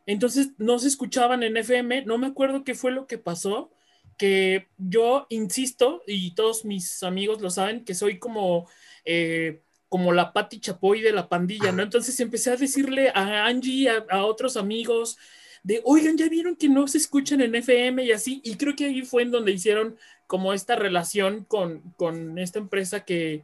[0.06, 3.72] entonces no se escuchaban en FM, no me acuerdo qué fue lo que pasó,
[4.18, 8.68] que yo insisto, y todos mis amigos lo saben, que soy como...
[9.06, 9.62] Eh,
[9.94, 11.84] como la Patti Chapoy de la pandilla, ¿no?
[11.84, 15.20] Entonces empecé a decirle a Angie, a, a, otros amigos,
[15.62, 18.86] de, oigan, ya vieron que no se escuchan en FM y así, y creo que
[18.86, 23.44] ahí fue en donde hicieron como esta relación con, con esta empresa que,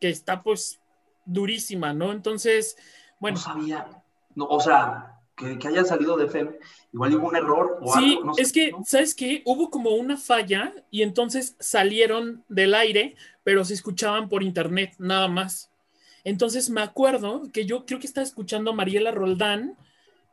[0.00, 0.78] que está pues
[1.24, 2.12] durísima, ¿no?
[2.12, 2.76] Entonces,
[3.18, 3.36] bueno.
[3.38, 4.00] No sabía,
[4.36, 6.52] no, o sea, que, que, haya salido de FM,
[6.92, 8.26] igual hubo un error o sí, algo.
[8.26, 8.84] No es que, ¿no?
[8.86, 9.42] ¿sabes qué?
[9.44, 15.28] Hubo como una falla y entonces salieron del aire, pero se escuchaban por internet, nada
[15.28, 15.70] más.
[16.24, 19.76] Entonces me acuerdo que yo creo que estaba escuchando a Mariela Roldán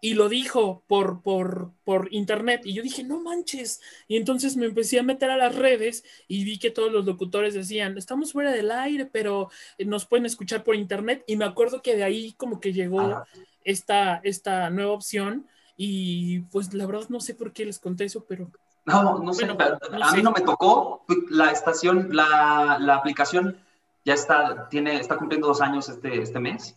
[0.04, 3.82] y lo dijo por, por, por internet y yo dije, no manches.
[4.08, 7.54] Y entonces me empecé a meter a las redes y vi que todos los locutores
[7.54, 9.52] decían, estamos fuera del aire, pero
[9.86, 11.24] nos pueden escuchar por internet.
[11.28, 13.24] Y me acuerdo que de ahí como que llegó
[13.64, 15.48] esta, esta nueva opción
[15.78, 18.52] y pues la verdad no sé por qué les conté eso, pero...
[18.86, 20.18] No, no sé, bueno, no a sé.
[20.18, 23.58] mí no me tocó la estación, la, la aplicación
[24.04, 26.76] ya está, tiene, está cumpliendo dos años este, este mes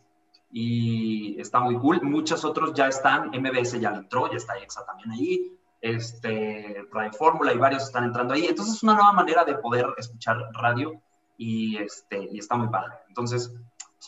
[0.53, 2.03] y está muy cool.
[2.03, 7.53] Muchos otros ya están, MBS ya entró, ya está EXA también ahí, este, Radio Fórmula
[7.53, 8.47] y varios están entrando ahí.
[8.47, 11.01] Entonces es una nueva manera de poder escuchar radio
[11.39, 12.95] y, este, y está muy padre.
[13.09, 13.53] Entonces,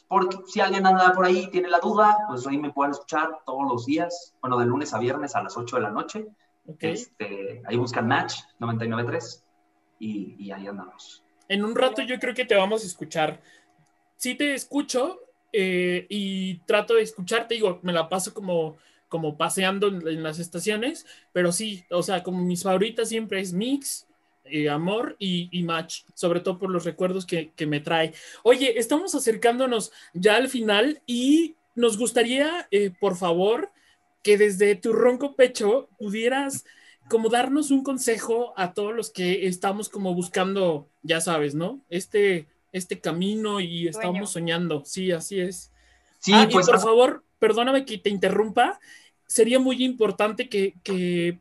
[0.09, 3.67] porque si alguien anda por ahí tiene la duda, pues ahí me pueden escuchar todos
[3.69, 6.29] los días, bueno, de lunes a viernes a las 8 de la noche.
[6.67, 6.93] Okay.
[6.93, 9.43] Este, ahí buscan Match 99.3
[9.99, 11.25] y, y ahí andamos.
[11.49, 13.41] En un rato yo creo que te vamos a escuchar.
[14.17, 15.21] Sí te escucho
[15.53, 18.77] eh, y trato de escucharte, digo, me la paso como,
[19.09, 23.53] como paseando en, en, las estaciones, pero sí, o sea, como mis favoritas siempre es
[23.53, 24.07] Mix,
[24.45, 28.13] eh, Amor y, y, Match, sobre todo por los recuerdos que, que me trae.
[28.43, 33.71] Oye, estamos acercándonos ya al final y nos gustaría, eh, por favor,
[34.27, 36.65] que desde tu ronco pecho pudieras
[37.09, 41.81] como darnos un consejo a todos los que estamos como buscando, ya sabes, ¿no?
[41.91, 44.83] Este, este camino y estamos soñando.
[44.85, 45.71] Sí, así es.
[46.19, 48.81] Sí, ah, pues, por favor, perdóname que te interrumpa.
[49.29, 51.39] Sería muy importante que, que,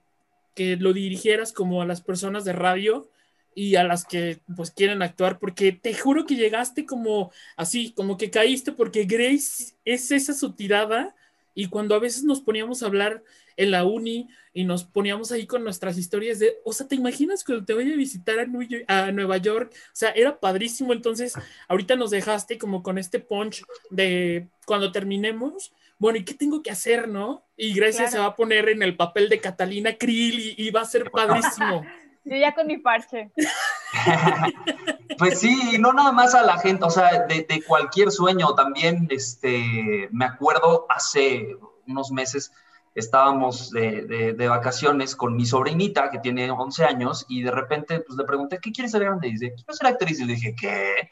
[0.54, 3.10] que lo dirigieras como a las personas de radio
[3.56, 8.16] y a las que pues quieren actuar, porque te juro que llegaste como así, como
[8.16, 11.16] que caíste, porque Grace es esa su tirada
[11.56, 13.24] y cuando a veces nos poníamos a hablar
[13.58, 17.44] en la uni y nos poníamos ahí con nuestras historias de, o sea, ¿te imaginas
[17.44, 19.72] cuando te voy a visitar a, a Nueva York?
[19.74, 21.34] O sea, era padrísimo, entonces
[21.68, 26.72] ahorita nos dejaste como con este punch de cuando terminemos, bueno, ¿y qué tengo que
[26.72, 27.46] hacer, no?
[27.56, 30.86] Y Grace se va a poner en el papel de Catalina Krill y va a
[30.86, 31.86] ser padrísimo.
[32.26, 33.32] Yo ya con mi parche.
[35.18, 40.10] pues sí, no nada más a la gente, o sea, de, cualquier sueño también, este,
[40.12, 42.52] me acuerdo hace unos meses
[42.96, 48.24] estábamos de, vacaciones con mi sobrinita que tiene 11 años y de repente pues le
[48.24, 49.28] pregunté, ¿qué quieres ser grande?
[49.28, 50.20] Y dice, quiero ser actriz.
[50.20, 51.10] Y le dije, ¿qué?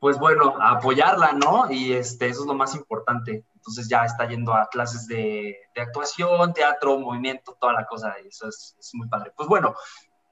[0.00, 1.70] Pues bueno, apoyarla, ¿no?
[1.70, 3.44] Y este, eso es lo más importante.
[3.54, 8.14] Entonces ya está yendo a clases de, de actuación, teatro, movimiento, toda la cosa.
[8.24, 9.32] Y eso es, es muy padre.
[9.36, 9.74] Pues bueno,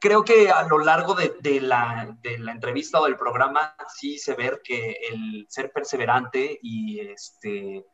[0.04, 4.98] creo que a lo largo de, la, entrevista o del programa sí se ve que
[5.10, 7.86] el ser perseverante y este,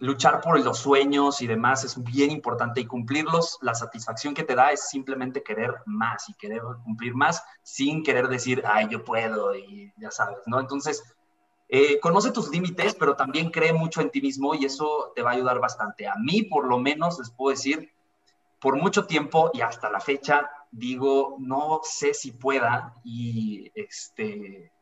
[0.00, 4.54] luchar por los sueños y demás es bien importante y cumplirlos, la satisfacción que te
[4.54, 9.56] da es simplemente querer más y querer cumplir más sin querer decir, ay, yo puedo
[9.56, 10.60] y ya sabes, ¿no?
[10.60, 11.02] Entonces,
[11.70, 15.30] eh, conoce tus límites, pero también cree mucho en ti mismo y eso te va
[15.30, 16.06] a ayudar bastante.
[16.06, 17.94] A mí, por lo menos, les puedo decir,
[18.60, 24.72] por mucho tiempo y hasta la fecha, digo, no sé si pueda y este,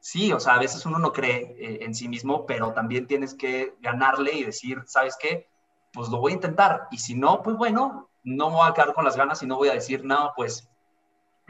[0.00, 3.34] sí, o sea, a veces uno no cree eh, en sí mismo, pero también tienes
[3.34, 5.48] que ganarle y decir, ¿sabes qué?
[5.92, 8.94] Pues lo voy a intentar y si no, pues bueno, no me voy a quedar
[8.94, 10.68] con las ganas y no voy a decir, no, pues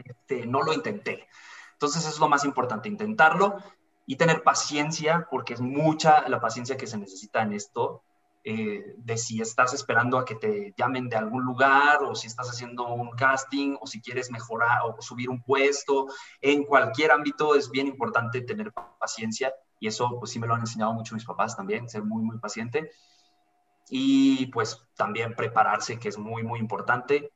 [0.03, 1.27] este, no lo intenté.
[1.73, 3.57] Entonces es lo más importante, intentarlo
[4.05, 8.03] y tener paciencia, porque es mucha la paciencia que se necesita en esto.
[8.41, 12.49] Eh, de si estás esperando a que te llamen de algún lugar o si estás
[12.49, 16.07] haciendo un casting o si quieres mejorar o subir un puesto.
[16.41, 20.61] En cualquier ámbito es bien importante tener paciencia y eso pues sí me lo han
[20.61, 22.91] enseñado mucho mis papás también, ser muy, muy paciente.
[23.89, 27.33] Y pues también prepararse, que es muy, muy importante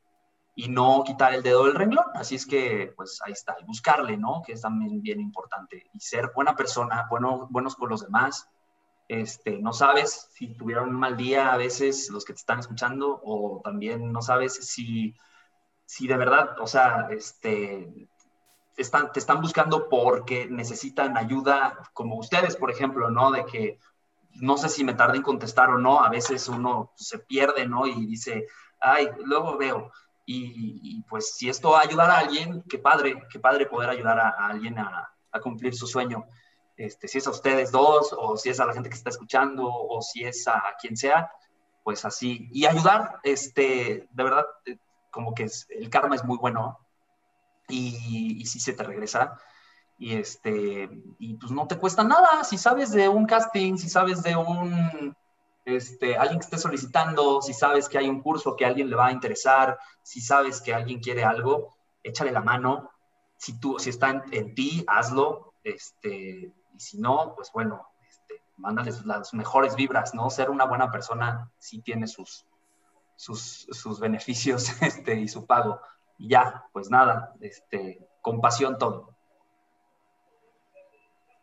[0.55, 2.05] y no quitar el dedo del renglón.
[2.13, 4.41] Así es que, pues ahí está, buscarle, ¿no?
[4.45, 5.83] Que es también bien importante.
[5.93, 8.47] Y ser buena persona, bueno, buenos con los demás,
[9.07, 13.19] este, no sabes si tuvieron un mal día a veces los que te están escuchando
[13.23, 15.15] o también no sabes si,
[15.85, 18.09] si de verdad, o sea, este,
[18.77, 23.31] están, te están buscando porque necesitan ayuda, como ustedes, por ejemplo, ¿no?
[23.31, 23.79] De que
[24.35, 27.85] no sé si me tardé en contestar o no, a veces uno se pierde, ¿no?
[27.85, 28.47] Y dice,
[28.79, 29.91] ay, luego veo.
[30.25, 34.19] Y, pues si esto va a ayudar a alguien, qué padre, qué padre poder ayudar
[34.19, 36.25] a, alguien a cumplir su sueño.
[36.75, 39.67] Este, si es a ustedes dos, o si es a la gente que está escuchando,
[39.67, 41.31] o si es a, quien sea,
[41.83, 42.49] pues así.
[42.51, 44.77] Y ayudar, este, de verdad, eh,
[45.11, 46.79] como que el karma es muy bueno
[47.67, 49.37] y, y si se te regresa.
[49.97, 52.43] Y, este, y pues no te cuesta nada.
[52.43, 55.15] Si sabes de un casting, si sabes de un,
[55.65, 58.95] este, alguien que esté solicitando, si sabes que hay un curso que a alguien le
[58.95, 62.89] va a interesar, si sabes que alguien quiere algo, échale la mano.
[63.37, 65.53] Si, tú, si está en, en ti, hazlo.
[65.63, 70.29] Este, y si no, pues bueno, este, mándales las mejores vibras, ¿no?
[70.29, 72.45] Ser una buena persona sí tiene sus,
[73.15, 75.79] sus, beneficios este, y su pago.
[76.17, 79.15] Y ya, pues nada, este, compasión todo.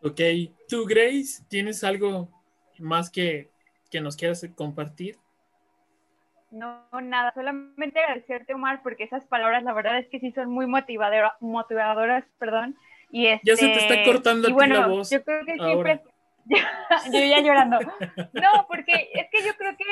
[0.02, 0.20] Ok,
[0.68, 2.30] tú Grace, ¿tienes algo
[2.78, 3.52] más que,
[3.90, 5.18] que nos quieras compartir?
[6.50, 10.66] No, nada, solamente agradecerte, Omar, porque esas palabras, la verdad es que sí son muy
[10.66, 12.76] motivadoras, motivadoras perdón,
[13.12, 15.10] ya se te está este, cortando y bueno, la voz.
[15.10, 16.00] Yo creo que siempre.
[17.12, 17.78] yo ya llorando.
[18.32, 19.84] No, porque es que yo creo que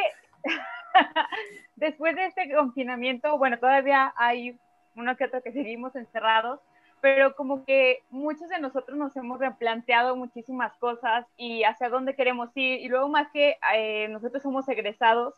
[1.77, 4.57] después de este confinamiento, bueno, todavía hay
[4.95, 6.61] uno que otro que seguimos encerrados,
[7.01, 12.51] pero como que muchos de nosotros nos hemos replanteado muchísimas cosas y hacia dónde queremos
[12.57, 12.81] ir.
[12.81, 15.35] Y luego más que eh, nosotros somos egresados,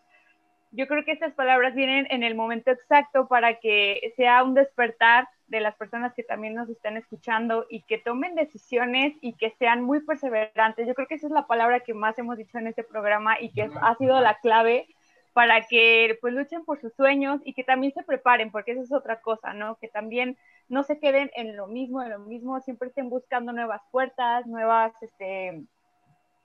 [0.73, 5.29] yo creo que estas palabras vienen en el momento exacto para que sea un despertar
[5.51, 9.83] de las personas que también nos están escuchando y que tomen decisiones y que sean
[9.83, 10.87] muy perseverantes.
[10.87, 13.51] Yo creo que esa es la palabra que más hemos dicho en este programa y
[13.53, 14.87] que ha sido la clave
[15.33, 18.93] para que pues luchen por sus sueños y que también se preparen, porque eso es
[18.93, 19.77] otra cosa, ¿no?
[19.77, 20.37] Que también
[20.69, 24.93] no se queden en lo mismo, en lo mismo, siempre estén buscando nuevas puertas, nuevas,
[25.03, 25.65] este,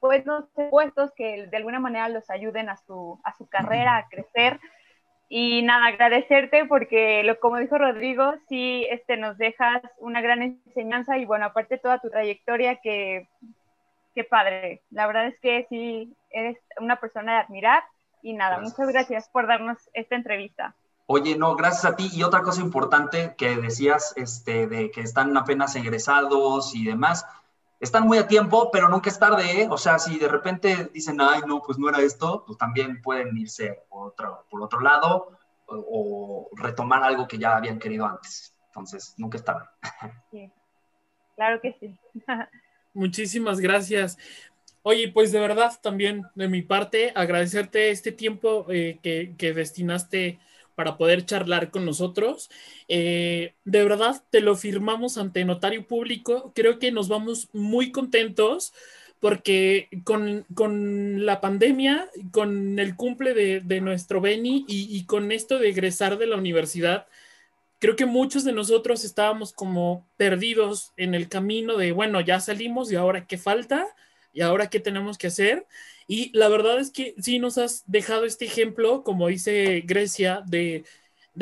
[0.01, 4.59] buenos puestos que de alguna manera los ayuden a su, a su carrera, a crecer.
[5.27, 11.17] Y nada, agradecerte porque, lo, como dijo Rodrigo, sí este, nos dejas una gran enseñanza
[11.17, 13.27] y bueno, aparte toda tu trayectoria, que,
[14.13, 14.81] qué padre.
[14.91, 17.83] La verdad es que sí, eres una persona de admirar
[18.21, 20.75] y nada, muchas gracias por darnos esta entrevista.
[21.07, 22.09] Oye, no, gracias a ti.
[22.11, 27.27] Y otra cosa importante que decías, este, de que están apenas egresados y demás,
[27.85, 29.67] están muy a tiempo, pero nunca es tarde, ¿eh?
[29.69, 33.35] O sea, si de repente dicen, ay, no, pues no era esto, pues también pueden
[33.37, 38.55] irse por otro, por otro lado o, retomar algo que ya habían querido antes.
[38.67, 39.65] Entonces, nunca es tarde.
[40.31, 40.51] Sí,
[41.35, 41.97] claro que sí.
[42.93, 44.17] Muchísimas gracias.
[44.81, 50.39] Oye, pues de verdad también de mi parte agradecerte este tiempo eh, que, que destinaste
[50.75, 52.49] para poder charlar con nosotros.
[52.87, 56.51] Eh, de verdad, te lo firmamos ante notario público.
[56.53, 58.73] Creo que nos vamos muy contentos
[59.19, 60.45] porque con,
[61.25, 66.35] la pandemia, con el cumple de, nuestro Beni y, con esto de egresar de la
[66.35, 67.07] universidad,
[67.79, 72.91] creo que muchos de nosotros estábamos como perdidos en el camino de, bueno, ya salimos
[72.91, 73.87] y ahora qué falta
[74.35, 75.65] y ahora qué tenemos que hacer.
[76.07, 80.83] Y la verdad es que sí nos has dejado este ejemplo, como dice Grecia, de,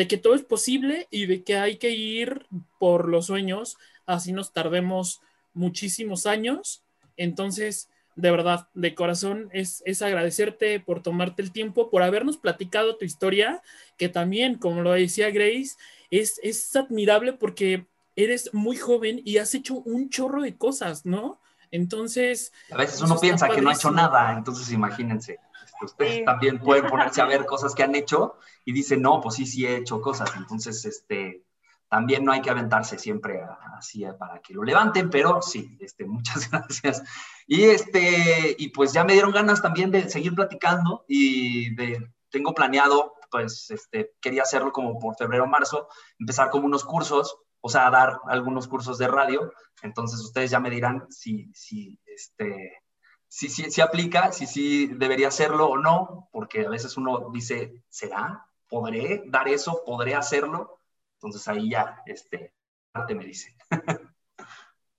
[0.07, 2.45] que todo es posible y de que hay que ir
[2.79, 5.21] por los sueños, así nos tardemos
[5.53, 6.83] muchísimos años.
[7.17, 12.95] Entonces, de verdad, de corazón, es, es, agradecerte por tomarte el tiempo, por habernos platicado
[12.95, 13.63] tu historia,
[13.97, 15.71] que también, como lo decía Grace,
[16.11, 21.41] es, es admirable porque eres muy joven y has hecho un chorro de cosas, ¿no?
[21.73, 22.53] Entonces...
[22.71, 25.39] A veces uno piensa que no ha hecho nada, entonces imagínense.
[25.63, 29.35] Este, ustedes también pueden ponerse a ver cosas que han hecho y dicen, no, pues
[29.35, 30.31] sí, sí he hecho cosas.
[30.37, 31.43] Entonces, este,
[31.89, 33.41] también no hay que aventarse siempre
[33.75, 37.01] así para que lo levanten, pero sí, este, muchas gracias.
[37.47, 42.53] Y, este, y pues ya me dieron ganas también de seguir platicando y de, tengo
[42.53, 45.87] planeado, pues este, quería hacerlo como por febrero o marzo,
[46.19, 47.35] empezar como unos cursos
[47.65, 49.53] o sea, dar algunos cursos de radio.
[49.81, 52.83] Entonces ustedes ya me dirán si, si, este,
[53.29, 57.81] si, si, si aplica, si sí debería hacerlo o no, porque a veces uno dice,
[57.87, 58.45] ¿será?
[58.67, 59.81] ¿Podré dar eso?
[59.85, 60.77] ¿Podré hacerlo?
[61.15, 62.53] Entonces ahí ya, este,
[62.93, 63.55] arte me dice.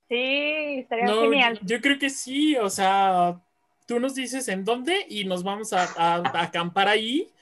[0.07, 1.59] Sí, estaría genial.
[1.63, 3.41] Yo, creo que sí, o sea,
[3.87, 7.33] tú nos dices en dónde y nos vamos a, a acampar ahí,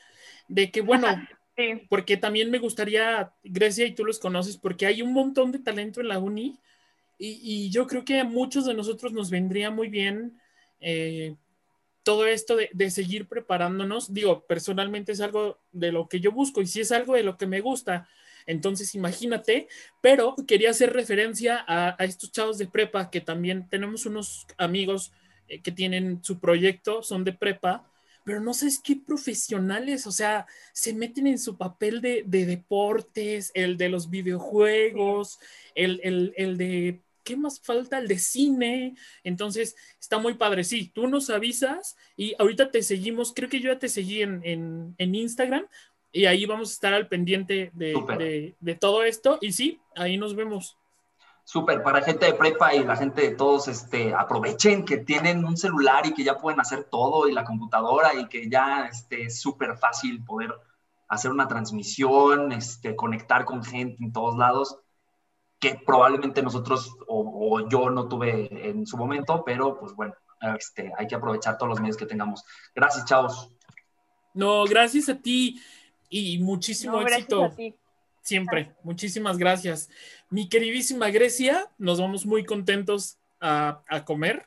[0.47, 1.09] de que, bueno,
[1.89, 6.01] porque también me gustaría, Grecia, y tú los conoces, porque hay un montón de talento
[6.01, 6.59] en la uni
[7.19, 10.41] y, yo creo que a muchos de nosotros nos vendría muy bien
[10.81, 11.37] eh,
[12.03, 14.13] todo esto de, seguir preparándonos.
[14.13, 17.37] Digo, personalmente es algo de lo que yo busco y si es algo de lo
[17.37, 18.09] que me gusta,
[18.45, 19.69] entonces imagínate,
[20.01, 25.13] pero quería hacer referencia a, estos chavos de prepa que también tenemos unos amigos
[25.47, 27.89] eh, que tienen su proyecto, son de prepa
[28.25, 33.77] pero no sabes qué profesionales, o sea, se meten en su papel de, deportes, el
[33.77, 35.39] de los videojuegos,
[35.75, 35.99] el,
[36.57, 37.99] de, ¿qué más falta?
[37.99, 38.95] El de cine.
[39.25, 40.65] Entonces, está muy padre.
[40.65, 44.95] Sí, tú nos avisas y ahorita te seguimos, creo que yo ya te seguí en,
[44.99, 45.67] Instagram
[46.13, 49.39] y ahí vamos a estar al pendiente de, de todo esto.
[49.41, 50.77] Y sí, ahí nos vemos
[51.53, 55.59] súper para gente de prepa y la gente de todos, este, aprovechen que tienen un
[55.59, 59.39] celular y que ya pueden hacer todo y la computadora y que ya este, es
[59.39, 60.55] súper fácil poder
[61.09, 64.79] hacer una transmisión, este, conectar con gente en todos lados,
[65.59, 70.15] que probablemente nosotros o, yo no tuve en su momento, pero pues bueno,
[70.59, 72.47] este, hay que aprovechar todos los medios que tengamos.
[72.75, 73.51] Gracias, chavos.
[74.33, 75.61] No, gracias a ti
[76.09, 77.53] y muchísimo éxito.
[78.23, 78.73] Siempre.
[78.85, 79.91] Muchísimas gracias.
[80.31, 84.47] Mi queridísima Grecia, nos vamos muy contentos a, comer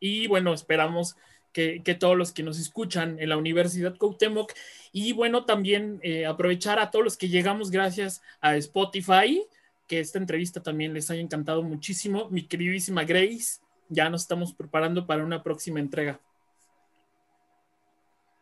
[0.00, 1.14] y bueno, esperamos
[1.52, 4.52] que, todos los que nos escuchan en la Universidad Cuauhtémoc
[4.90, 9.46] y bueno, también eh, aprovechar a todos los que llegamos gracias a Spotify,
[9.86, 12.30] que esta entrevista también les haya encantado muchísimo.
[12.30, 16.18] Mi queridísima Grace, ya nos estamos preparando para una próxima entrega.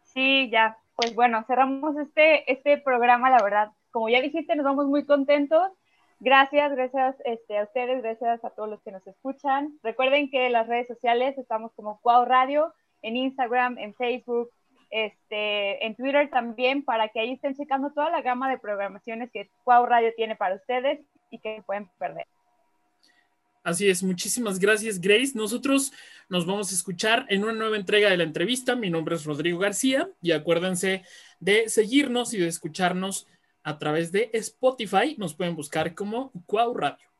[0.04, 0.78] Sí, ya.
[0.94, 5.70] Pues bueno, cerramos este, este programa, la verdad como ya dijiste, nos vamos muy contentos.
[6.18, 9.78] Gracias, gracias este, a ustedes, gracias a todos los que nos escuchan.
[9.82, 12.72] Recuerden que en las redes sociales estamos como Cuau Radio,
[13.02, 14.50] en Instagram, en Facebook,
[14.90, 19.50] este, en Twitter también, para que ahí estén checando toda la gama de programaciones que
[19.64, 22.26] Cuau Radio tiene para ustedes y que pueden perder.
[23.64, 25.32] Así es, muchísimas gracias Grace.
[25.34, 25.92] Nosotros
[26.28, 28.74] nos vamos a escuchar en una nueva entrega de la entrevista.
[28.74, 31.04] Mi nombre es Rodrigo García y acuérdense
[31.38, 33.28] de seguirnos y de escucharnos
[33.62, 35.16] a través de Spotify.
[35.18, 37.11] Nos pueden buscar como Cuau Radio.